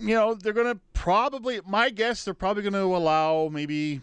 [0.00, 1.60] You know they're going to probably.
[1.66, 4.00] My guess they're probably going to allow maybe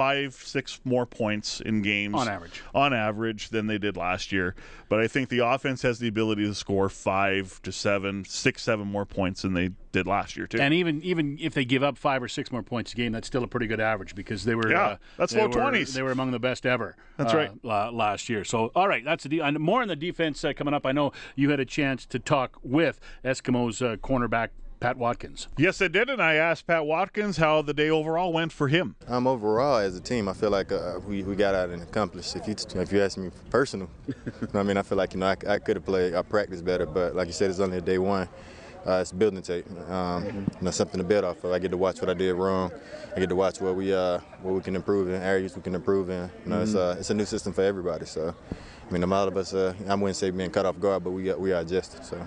[0.00, 2.62] five, six more points in games on average.
[2.74, 4.54] On average than they did last year.
[4.88, 8.86] But I think the offense has the ability to score five to seven, six, seven
[8.86, 10.58] more points than they did last year too.
[10.58, 13.26] And even even if they give up five or six more points a game, that's
[13.26, 15.92] still a pretty good average because they were yeah, uh, that's low twenties.
[15.92, 16.96] They were among the best ever.
[17.18, 17.92] That's uh, right.
[17.92, 18.42] last year.
[18.42, 20.86] So all right, that's the de- more on the defense uh, coming up.
[20.86, 24.48] I know you had a chance to talk with Eskimos uh, cornerback
[24.80, 25.46] Pat Watkins.
[25.58, 28.96] Yes, I did, and I asked Pat Watkins how the day overall went for him.
[29.06, 32.34] Um, overall, as a team, I feel like uh, we, we got out and accomplished.
[32.34, 33.90] If you if you ask me personal,
[34.54, 36.86] I mean, I feel like you know I, I could have played, I practiced better,
[36.86, 38.26] but like you said, it's only a day one.
[38.86, 39.66] Uh, it's building tape.
[39.90, 41.52] Um, you know, something to build off of.
[41.52, 42.72] I get to watch what I did wrong.
[43.14, 45.74] I get to watch what we uh, what we can improve in areas we can
[45.74, 46.30] improve in.
[46.44, 46.62] You know, mm-hmm.
[46.62, 48.06] it's, uh, it's a new system for everybody.
[48.06, 48.34] So,
[48.88, 51.10] I mean, a lot of us, uh, I wouldn't say being cut off guard, but
[51.10, 52.02] we got, we are adjusted.
[52.06, 52.26] So.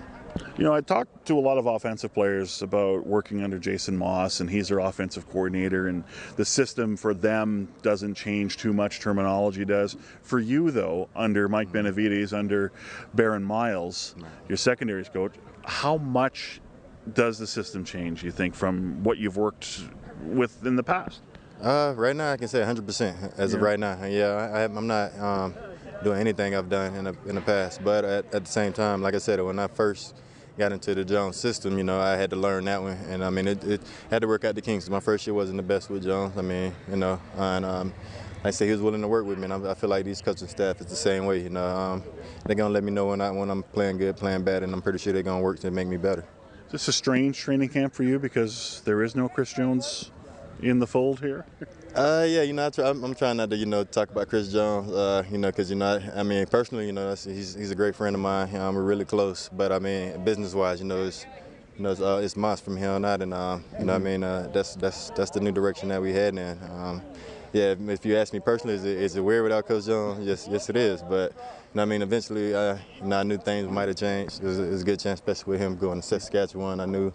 [0.56, 4.40] You know, I talked to a lot of offensive players about working under Jason Maas,
[4.40, 6.04] and he's their offensive coordinator, and
[6.36, 9.00] the system for them doesn't change too much.
[9.00, 9.96] Terminology does.
[10.22, 12.72] For you, though, under Mike Benavides, under
[13.14, 14.14] Baron Miles,
[14.48, 16.60] your secondaries coach, how much
[17.12, 19.80] does the system change, you think, from what you've worked
[20.22, 21.20] with in the past?
[21.60, 23.56] Uh, right now, I can say 100% as yeah.
[23.56, 24.04] of right now.
[24.04, 25.54] Yeah, I, am not um,
[26.02, 27.82] doing anything I've done in the, in the past.
[27.82, 30.14] But at, at, the same time, like I said, when I first
[30.56, 33.30] got into the Jones system, you know, I had to learn that one, and I
[33.30, 34.88] mean, it, it had to work out the kinks.
[34.88, 36.36] My first year wasn't the best with Jones.
[36.38, 37.94] I mean, you know, and um,
[38.44, 40.22] I say he was willing to work with me, and I, I feel like these
[40.22, 41.42] coaching staff is the same way.
[41.42, 42.04] You know, um,
[42.44, 44.82] they're gonna let me know when I when I'm playing good, playing bad, and I'm
[44.82, 46.24] pretty sure they're gonna work to make me better.
[46.66, 50.10] Is this a strange training camp for you because there is no Chris Jones
[50.60, 51.44] in the fold here?
[51.94, 54.26] Uh, yeah, you know, I try, I'm, I'm, trying not to, you know, talk about
[54.28, 57.54] Chris Jones, uh, you know, because, you know, I, I, mean, personally, you know, he's,
[57.54, 58.48] he's a great friend of mine.
[58.50, 59.48] You know, we're really close.
[59.52, 61.24] But, I mean, business-wise, you know, it's,
[61.76, 63.22] you know, it's, uh, it's Maas from here on out.
[63.22, 66.12] And, uh, you know I mean, uh, that's, that's, that's the new direction that we
[66.12, 66.58] head in.
[66.68, 67.00] Um,
[67.52, 70.26] yeah, if you ask me personally, is it, is it weird without Coach Jones?
[70.26, 71.00] Yes, yes, it is.
[71.00, 71.38] But, you
[71.74, 74.42] know, I mean, eventually, uh, you know, I knew things might have changed.
[74.42, 76.80] It was, it was a good chance, especially with him going to Saskatchewan.
[76.80, 77.12] I knew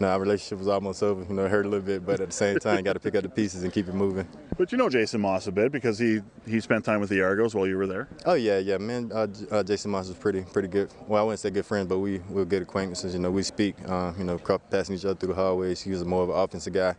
[0.00, 1.24] no, our relationship was almost over.
[1.24, 3.14] You know, it hurt a little bit, but at the same time, got to pick
[3.14, 4.26] up the pieces and keep it moving.
[4.56, 7.54] But you know Jason Maas a bit because he he spent time with the Argos
[7.54, 8.08] while you were there.
[8.26, 9.10] Oh yeah, yeah, man.
[9.12, 10.90] Uh, uh, Jason Maas was pretty pretty good.
[11.06, 13.14] Well, I wouldn't say good friends, but we we were good acquaintances.
[13.14, 13.76] You know, we speak.
[13.86, 14.38] Uh, you know,
[14.70, 15.80] passing each other through the hallways.
[15.80, 16.94] He was more of an offensive guy,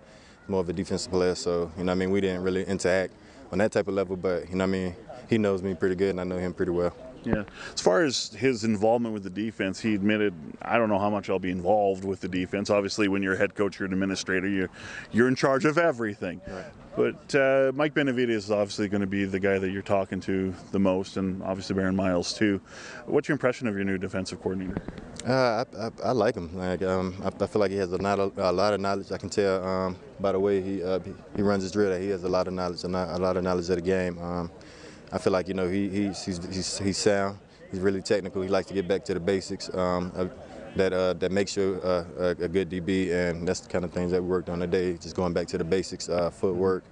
[0.48, 1.36] more of a defensive player.
[1.36, 3.14] So you know, I mean, we didn't really interact
[3.52, 4.96] on that type of level, but you know, I mean,
[5.30, 6.94] he knows me pretty good, and I know him pretty well.
[7.26, 7.44] Yeah.
[7.74, 11.30] As far as his involvement with the defense, he admitted, I don't know how much
[11.30, 12.70] I'll be involved with the defense.
[12.70, 14.70] Obviously, when you're a head coach, you're an administrator, you're,
[15.12, 16.42] you're in charge of everything.
[16.48, 16.66] Right.
[16.96, 20.54] But uh, Mike Benevides is obviously going to be the guy that you're talking to
[20.72, 22.62] the most, and obviously Baron Miles too.
[23.06, 24.82] What's your impression of your new defensive coordinator?
[25.28, 26.56] Uh, I, I, I, like him.
[26.56, 29.12] Like um, I, I, feel like he has a lot, of, a lot of knowledge.
[29.12, 31.00] I can tell um, by the way he, uh,
[31.36, 33.44] he runs his drill that he has a lot of knowledge, and a lot of
[33.44, 34.18] knowledge of the game.
[34.20, 34.50] Um,
[35.12, 37.40] I feel like you know he, he's, he's, he's, he's sound.
[37.72, 38.42] He's really technical.
[38.42, 39.74] He likes to get back to the basics.
[39.74, 40.28] Um, uh,
[40.76, 43.92] that uh, that makes you uh, a, a, good DB, and that's the kind of
[43.92, 44.98] things that we worked on today.
[44.98, 46.84] Just going back to the basics, uh, footwork,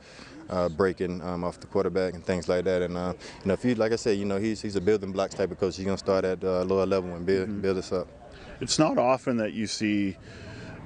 [0.50, 2.82] uh, breaking um, off the quarterback, and things like that.
[2.82, 5.12] And uh, you know, if you like I said, you know, he's he's a building
[5.12, 5.76] blocks type of coach.
[5.76, 7.62] He's gonna start at lower level and build mm-hmm.
[7.62, 8.08] build us up.
[8.62, 10.16] It's not often that you see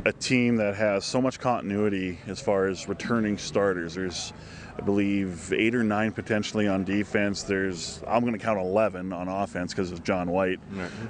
[0.06, 3.96] a team that has so much continuity as far as returning starters.
[3.96, 4.34] There's
[4.78, 7.44] I believe eight or nine potentially on defense.
[7.44, 10.60] There's I'm going to count 11 on offense because of John White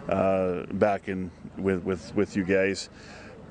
[0.07, 2.89] uh, back in with, with with you guys.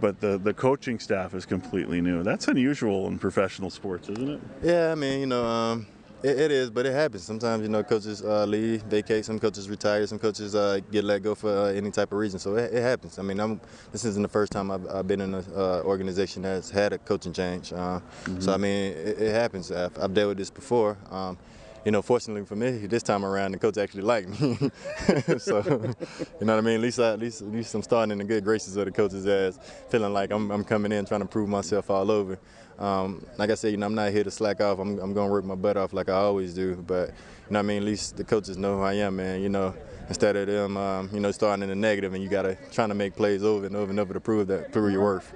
[0.01, 2.23] But the the coaching staff is completely new.
[2.23, 4.41] That's unusual in professional sports, isn't it?
[4.63, 5.87] Yeah, I mean, you know, um,
[6.27, 7.23] it, it is, but it happens.
[7.23, 9.25] Sometimes, you know, coaches uh, leave, vacate.
[9.25, 10.07] Some coaches retire.
[10.07, 12.41] Some coaches uh, get let go for uh, any type of reason.
[12.41, 13.19] So it, it, happens.
[13.19, 13.61] I mean, I'm,
[13.93, 16.99] this isn't the first time I've, I've been in an uh, organization that's had a
[16.99, 17.71] coaching change.
[17.71, 18.41] Mm-hmm.
[18.41, 19.71] So I mean, it, it happens.
[19.71, 20.97] I've, I've, dealt with this before.
[21.11, 21.39] Um,
[21.85, 24.57] you know, fortunately for me, this time around, the coach actually liked me.
[25.39, 26.75] so, you know what I mean?
[26.75, 28.91] At least, I, at least, at least I'm starting in the good graces of the
[28.91, 32.41] coaches as feeling like I'm, I'm coming in trying to prove myself all over.
[32.79, 34.79] Um, like I said, you know, I'm not here to slack off.
[34.79, 36.77] I'm, I'm going to work my butt off like I always do.
[36.77, 37.15] But, you
[37.51, 37.79] know I mean?
[37.79, 39.43] At least the coaches know who I am, man.
[39.43, 39.75] You know,
[40.09, 42.91] instead of them, um, you know, starting in the negative and you got to trying
[42.91, 45.33] to make plays over and over and over to prove that, prove your worth.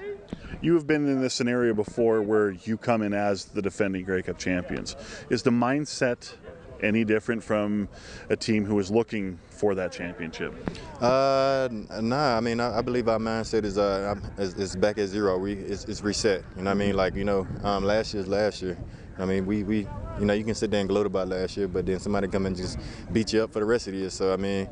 [0.61, 4.23] You have been in this scenario before where you come in as the defending Grey
[4.23, 4.97] Cup champions.
[5.31, 6.35] Is the mindset
[6.83, 7.89] any different from
[8.29, 10.55] a team who is looking for that championship?
[11.01, 11.69] Uh,
[12.01, 12.37] nah.
[12.37, 15.39] I mean, I, I believe our mindset is uh is, is back at zero.
[15.39, 16.45] We it's, it's, reset.
[16.57, 16.97] You know what I mean?
[16.97, 18.79] Like you know, um, last year's last year.
[19.19, 19.87] I mean, we we
[20.19, 22.47] you know you can sit there and gloat about last year, but then somebody come
[22.47, 22.79] and just
[23.13, 24.11] beat you up for the rest of the year.
[24.11, 24.69] So I mean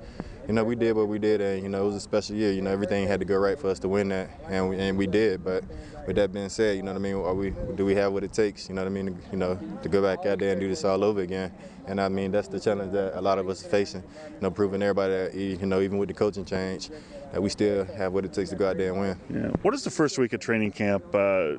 [0.49, 2.53] you know, we did what we did, and you know, it was a special year.
[2.53, 4.97] You know, everything had to go right for us to win that, and we, and
[4.97, 5.45] we did.
[5.45, 5.63] But
[6.09, 7.15] with that being said, you know what I mean?
[7.17, 8.71] Are we do we have what it takes?
[8.71, 9.21] You know what I mean?
[9.31, 11.53] You know, to go back out there and do this all over again.
[11.87, 14.01] And I mean, that's the challenge that a lot of us are facing.
[14.01, 16.89] You know, proving everybody that you know, even with the coaching change,
[17.33, 19.19] that we still have what it takes to go out there and win.
[19.29, 19.49] Yeah.
[19.61, 21.57] What does the first week of training camp uh,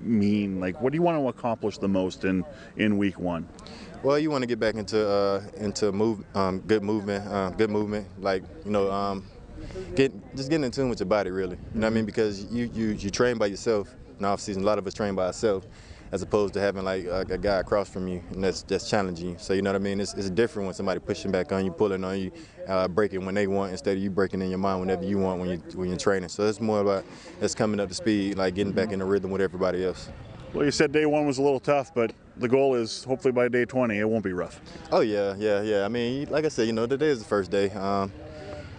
[0.00, 0.58] mean?
[0.58, 2.46] Like, what do you want to accomplish the most in
[2.78, 3.46] in week one?
[4.02, 7.68] Well, you want to get back into uh, into move, um, good movement, uh, good
[7.68, 8.08] movement.
[8.18, 9.26] Like you know, um,
[9.94, 11.56] get just getting in tune with your body, really.
[11.74, 12.04] You know what I mean?
[12.04, 14.62] Because you you you train by yourself in the off season.
[14.62, 15.66] A lot of us train by ourselves,
[16.12, 19.30] as opposed to having like a, a, guy across from you, and that's that's challenging
[19.30, 19.36] you.
[19.38, 20.00] So you know what I mean?
[20.00, 22.32] It's, it's different when somebody pushing back on you, pulling on you,
[22.68, 25.40] uh, breaking when they want, instead of you breaking in your mind whenever you want
[25.40, 26.28] when you when you're training.
[26.28, 27.04] So it's more about
[27.40, 30.08] it's coming up to speed, like getting back in the rhythm with everybody else.
[30.52, 33.48] Well, you said day one was a little tough, but the goal is hopefully by
[33.48, 34.60] day 20 it won't be rough.
[34.90, 35.84] Oh yeah, yeah, yeah.
[35.84, 37.70] I mean, like I said, you know, today is the first day.
[37.70, 38.12] Um,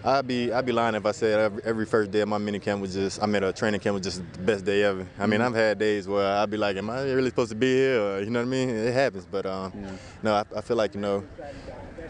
[0.04, 2.58] I'd be I'd be lying if I said every, every, first day of my mini
[2.58, 5.06] camp was just I mean a training camp was just the best day ever.
[5.18, 7.74] I mean I've had days where I'd be like, am I really supposed to be
[7.74, 8.00] here?
[8.00, 8.68] Or, you know what I mean?
[8.68, 9.90] It happens, but um, yeah.
[10.22, 11.24] no, I, I, feel like you know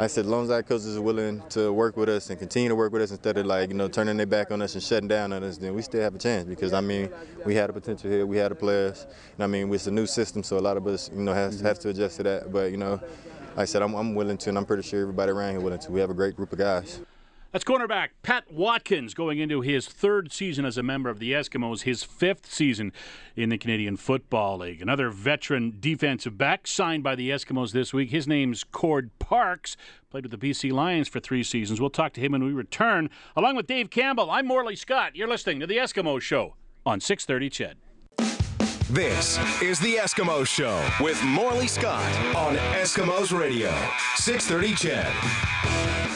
[0.00, 2.68] I said, as long as our coaches are willing to work with us and continue
[2.68, 4.82] to work with us instead of like, you know, turning their back on us and
[4.82, 7.10] shutting down on us, then we still have a chance because, I mean,
[7.46, 8.26] we had a potential here.
[8.26, 9.06] We had the players.
[9.36, 11.60] And, I mean, it's a new system, so a lot of us, you know, has,
[11.60, 12.52] have to adjust to that.
[12.52, 13.00] But, you know,
[13.50, 15.78] like I said, I'm, I'm willing to, and I'm pretty sure everybody around here willing
[15.78, 15.92] to.
[15.92, 17.00] We have a great group of guys.
[17.54, 21.82] That's cornerback Pat Watkins going into his third season as a member of the Eskimos,
[21.82, 22.92] his fifth season
[23.36, 24.82] in the Canadian Football League.
[24.82, 28.10] Another veteran defensive back signed by the Eskimos this week.
[28.10, 29.76] His name's Cord Parks.
[30.10, 31.80] Played with the BC Lions for three seasons.
[31.80, 33.08] We'll talk to him when we return.
[33.36, 35.14] Along with Dave Campbell, I'm Morley Scott.
[35.14, 37.76] You're listening to the Eskimo Show on 630 CHED.
[38.90, 43.72] This is the Eskimo Show with Morley Scott on Eskimos Radio.
[44.16, 46.13] 630 CHED.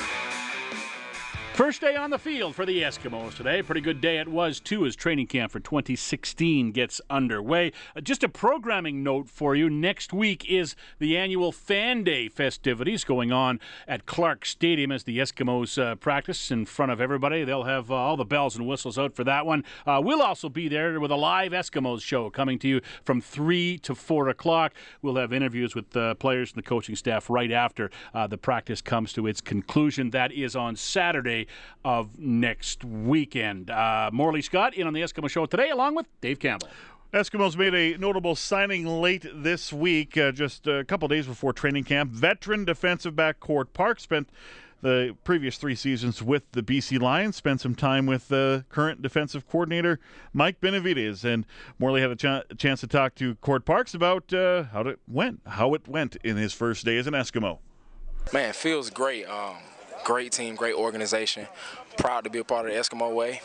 [1.58, 3.64] First day on the field for the Eskimos today.
[3.64, 7.72] Pretty good day it was, too, as training camp for 2016 gets underway.
[7.96, 13.02] Uh, just a programming note for you next week is the annual Fan Day festivities
[13.02, 17.42] going on at Clarke Stadium as the Eskimos uh, practice in front of everybody.
[17.42, 19.64] They'll have uh, all the bells and whistles out for that one.
[19.84, 23.78] Uh, we'll also be there with a live Eskimos show coming to you from 3
[23.78, 24.74] to 4 o'clock.
[25.02, 28.80] We'll have interviews with the players and the coaching staff right after uh, the practice
[28.80, 30.10] comes to its conclusion.
[30.10, 31.47] That is on Saturday
[31.84, 33.70] of next weekend.
[33.70, 36.68] Uh, Morley Scott in on the Eskimo Show today, along with Dave Campbell.
[37.12, 41.84] Eskimos made a notable signing late this week, uh, just a couple days before training
[41.84, 42.10] camp.
[42.10, 44.28] Veteran defensive back Cord Park spent
[44.82, 49.48] the previous three seasons with the BC Lions, spent some time with the current defensive
[49.48, 49.98] coordinator
[50.32, 51.46] Mike Benevides, and
[51.78, 55.00] Morley had a, ch- a chance to talk to Cord Parks about uh, how it
[55.08, 57.58] went, how it went in his first day as an Eskimo.
[58.32, 59.24] Man, feels great.
[59.24, 59.56] Um,
[60.08, 61.46] great team, great organization.
[61.98, 63.42] Proud to be a part of the Eskimo way.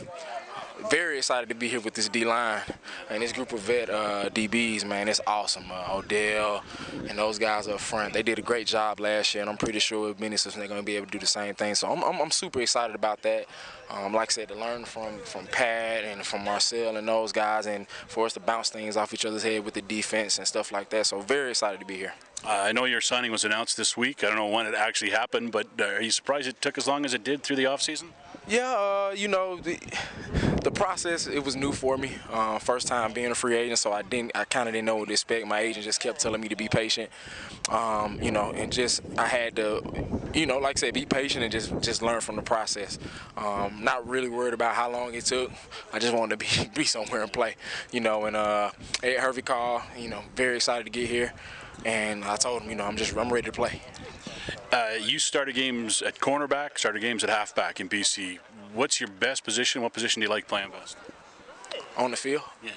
[0.89, 2.61] Very excited to be here with this D line
[3.09, 4.85] and this group of vet uh, DBs.
[4.85, 5.65] Man, it's awesome.
[5.71, 6.63] Uh, Odell
[7.07, 9.79] and those guys up front, they did a great job last year, and I'm pretty
[9.79, 11.75] sure Minnesota they're going to be able to do the same thing.
[11.75, 13.45] So I'm, I'm, I'm super excited about that.
[13.91, 17.67] Um, like I said, to learn from from Pat and from Marcel and those guys,
[17.67, 20.71] and for us to bounce things off each other's head with the defense and stuff
[20.71, 21.05] like that.
[21.05, 22.13] So very excited to be here.
[22.43, 24.23] Uh, I know your signing was announced this week.
[24.23, 26.87] I don't know when it actually happened, but uh, are you surprised it took as
[26.87, 28.07] long as it did through the offseason?
[28.45, 29.79] Yeah, uh, you know, the,
[30.63, 32.17] the process it was new for me.
[32.29, 34.97] Uh, first time being a free agent, so I didn't, I kind of didn't know
[34.97, 35.47] what to expect.
[35.47, 37.09] My agent just kept telling me to be patient,
[37.69, 39.81] um, you know, and just I had to,
[40.33, 42.99] you know, like I said, be patient and just just learn from the process.
[43.37, 45.49] Um, not really worried about how long it took.
[45.93, 47.55] I just wanted to be be somewhere and play,
[47.93, 48.25] you know.
[48.25, 48.71] And uh,
[49.01, 51.31] Ed Hervey called, you know, very excited to get here,
[51.85, 53.81] and I told him, you know, I'm just I'm ready to play.
[54.73, 58.39] Uh, you started games at cornerback, started games at halfback in BC.
[58.73, 59.83] What's your best position?
[59.83, 60.97] What position do you like playing best?
[61.95, 62.41] On the field?
[62.63, 62.71] Yeah.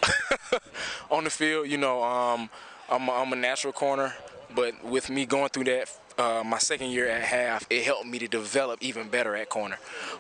[1.11, 2.51] On the field, you know, um,
[2.91, 4.15] I'm, a, I'm a natural corner,
[4.55, 5.89] but with me going through that
[6.19, 9.79] uh, my second year at half, it helped me to develop even better at corner.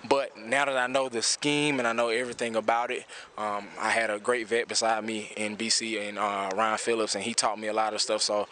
[0.09, 3.05] But now that I know the scheme and I know everything about it,
[3.37, 7.25] um, I had a great vet beside me in BC and uh, Ryan Phillips, and
[7.25, 8.23] he taught me a lot of stuff.
[8.23, 8.49] So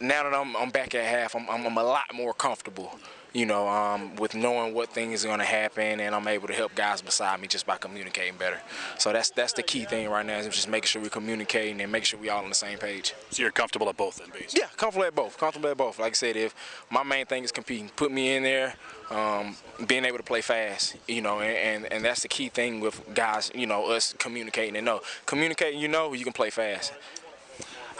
[0.00, 2.98] now that I'm, I'm back at half, I'm, I'm, I'm a lot more comfortable
[3.32, 6.54] you know, um, with knowing what things are going to happen, and I'm able to
[6.54, 8.60] help guys beside me just by communicating better.
[8.98, 11.92] So that's that's the key thing right now is just making sure we're communicating and
[11.92, 13.14] making sure we're all on the same page.
[13.30, 14.60] So you're comfortable at both then, basically?
[14.60, 15.38] Yeah, comfortable at both.
[15.38, 15.98] Comfortable at both.
[15.98, 16.54] Like I said, if
[16.90, 18.74] my main thing is competing, put me in there,
[19.10, 19.56] um,
[19.86, 23.00] being able to play fast, you know, and, and, and that's the key thing with
[23.14, 25.00] guys, you know, us communicating and know.
[25.26, 26.92] Communicating, you know, you can play fast.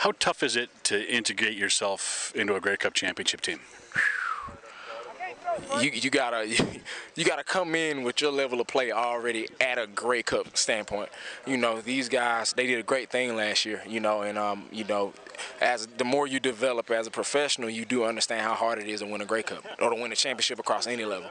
[0.00, 3.60] How tough is it to integrate yourself into a Grey Cup championship team?
[5.80, 6.46] You you gotta
[7.14, 11.08] you gotta come in with your level of play already at a Grey Cup standpoint.
[11.46, 13.82] You know these guys they did a great thing last year.
[13.86, 15.12] You know and um you know
[15.60, 19.00] as the more you develop as a professional, you do understand how hard it is
[19.00, 21.30] to win a Grey Cup or to win a championship across any level.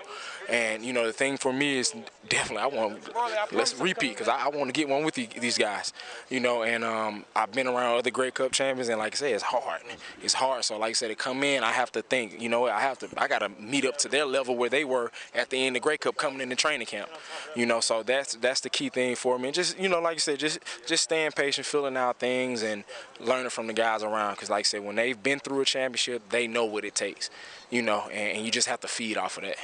[0.50, 1.94] And you know, the thing for me is
[2.28, 5.58] definitely I want let's repeat because I, I, want to get one with the, these
[5.58, 5.94] guys.
[6.30, 9.34] You know, and um, I've been around other Grey Cup champions, and like I said,
[9.34, 9.82] it's hard.
[10.24, 10.64] It's hard.
[10.66, 12.42] So like I said, to come in, I have to think.
[12.42, 13.10] You know, I have to.
[13.18, 15.82] I got to meet up to their level where they were at the end of
[15.82, 17.10] Grey Cup coming into training camp.
[17.56, 19.50] You know, so that's that's the key thing for me.
[19.50, 22.84] And just you know, like I said, just just staying patient, filling out things, and
[23.20, 24.36] learning from the guys around.
[24.36, 27.30] Because like I said, when they've been through a championship, they know what it takes.
[27.70, 29.58] You know, and, and you just have to feed off of that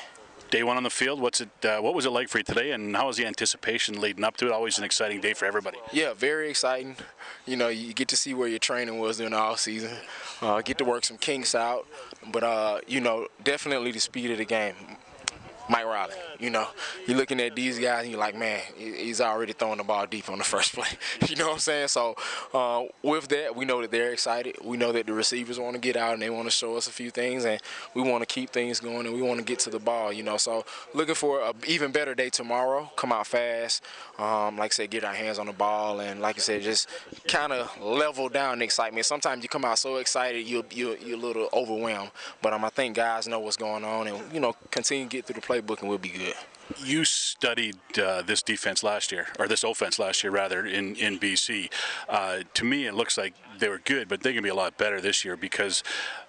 [0.49, 1.19] day one on the field.
[1.19, 1.49] What's it?
[1.63, 4.37] Uh, what was it like for you today, and how was the anticipation leading up
[4.37, 4.51] to it?
[4.51, 5.77] Always an exciting day for everybody.
[5.91, 6.95] Yeah, very exciting.
[7.45, 9.91] You know, you get to see where your training was during the off season.
[10.41, 11.87] Uh, get to work some kinks out,
[12.31, 14.75] but uh, you know, definitely the speed of the game.
[15.69, 16.13] Mike Reilly.
[16.39, 16.67] You know,
[17.07, 20.29] you're looking at these guys and you're like, man, he's already throwing the ball deep
[20.29, 20.87] on the first play.
[21.27, 21.87] you know what I'm saying?
[21.89, 22.15] So
[22.53, 24.57] uh, with that, we know that they're excited.
[24.63, 26.87] We know that the receivers want to get out and they want to show us
[26.87, 27.61] a few things, and
[27.93, 30.11] we want to keep things going and we want to get to the ball.
[30.11, 32.91] You know, so looking for an even better day tomorrow.
[32.95, 33.83] Come out fast.
[34.17, 36.89] Um, like I said, get our hands on the ball, and like I said, just
[37.27, 39.05] kind of level down the excitement.
[39.05, 42.11] Sometimes you come out so excited, you're, you're, you're a little overwhelmed.
[42.41, 45.25] But um, I think guys know what's going on, and you know, continue to get
[45.25, 46.33] through the play playbook and we'll be good.
[46.83, 51.19] you studied uh, this defense last year, or this offense last year, rather, in, in
[51.19, 51.71] BC.
[52.09, 54.55] Uh, to me, it looks like they were good, but they're going to be a
[54.55, 55.83] lot better this year because,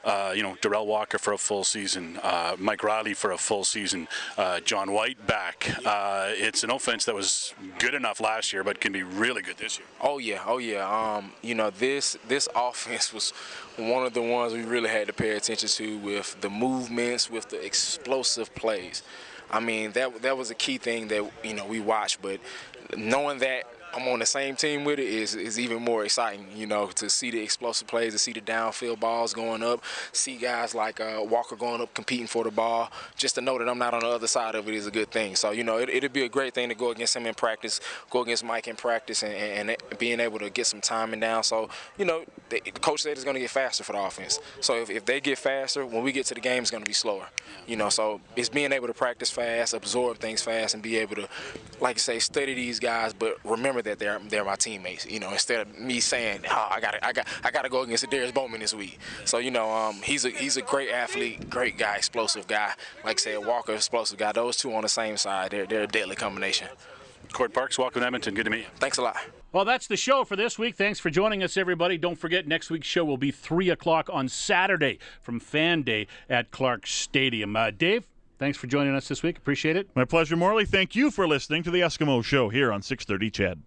[0.05, 3.65] uh, you know, Derel Walker for a full season, uh, Mike Reilly for a full
[3.65, 5.71] season, uh, John White back.
[5.85, 9.57] Uh, it's an offense that was good enough last year, but can be really good
[9.57, 9.87] this year.
[10.01, 10.87] Oh yeah, oh yeah.
[10.89, 13.31] Um, you know this this offense was
[13.77, 17.49] one of the ones we really had to pay attention to with the movements, with
[17.49, 19.03] the explosive plays.
[19.51, 22.41] I mean that that was a key thing that you know we watched, but
[22.97, 23.65] knowing that
[23.97, 27.09] I'm on the same team with it is, is even more exciting, you know, to
[27.09, 29.83] see the explosive plays, to see the downfield balls going up,
[30.13, 32.91] see guys like uh, Walker going up competing for the ball.
[33.17, 35.11] Just to know that I'm not on the other side of it is a good
[35.11, 35.35] thing.
[35.35, 37.81] So, you know, it, would be a great thing to go against him in practice,
[38.11, 41.43] go against Mike in practice, and, and being able to get some timing down.
[41.43, 44.41] So, you know, the coach said it's going to get faster for the offense.
[44.61, 46.89] So if, if they get faster, when we get to the game, it's going to
[46.89, 47.27] be slower.
[47.67, 51.17] You know, so it's being able to practice fast, absorb things fast, and be able
[51.17, 51.29] to,
[51.81, 55.07] like I say, study these guys, but remember that they're they're my teammates.
[55.07, 57.83] You know, instead of me saying, oh, I got I got I got to go
[57.83, 58.99] against Darius Bowman this week.
[59.25, 62.73] So you know, um, he's a he's a great athlete, great guy, explosive guy.
[63.05, 64.33] Like I said, Walker, explosive guy.
[64.33, 66.69] Those two on the same side, they're they're a deadly combination.
[67.33, 68.35] Cord Parks, welcome to Edmonton.
[68.35, 68.67] Good to meet you.
[68.79, 69.17] Thanks a lot.
[69.53, 70.77] Well, that's the show for this week.
[70.77, 71.99] Thanks for joining us, everybody.
[71.99, 76.51] Don't forget, next week's show will be 3 o'clock on Saturday from Fan Day at
[76.51, 77.57] Clarke Stadium.
[77.57, 78.07] Uh, Dave,
[78.39, 79.39] thanks for joining us this week.
[79.39, 79.89] Appreciate it.
[79.95, 80.67] My pleasure, Morley.
[80.67, 83.63] Thank you for listening to the Eskimo Show here on 630 CHED.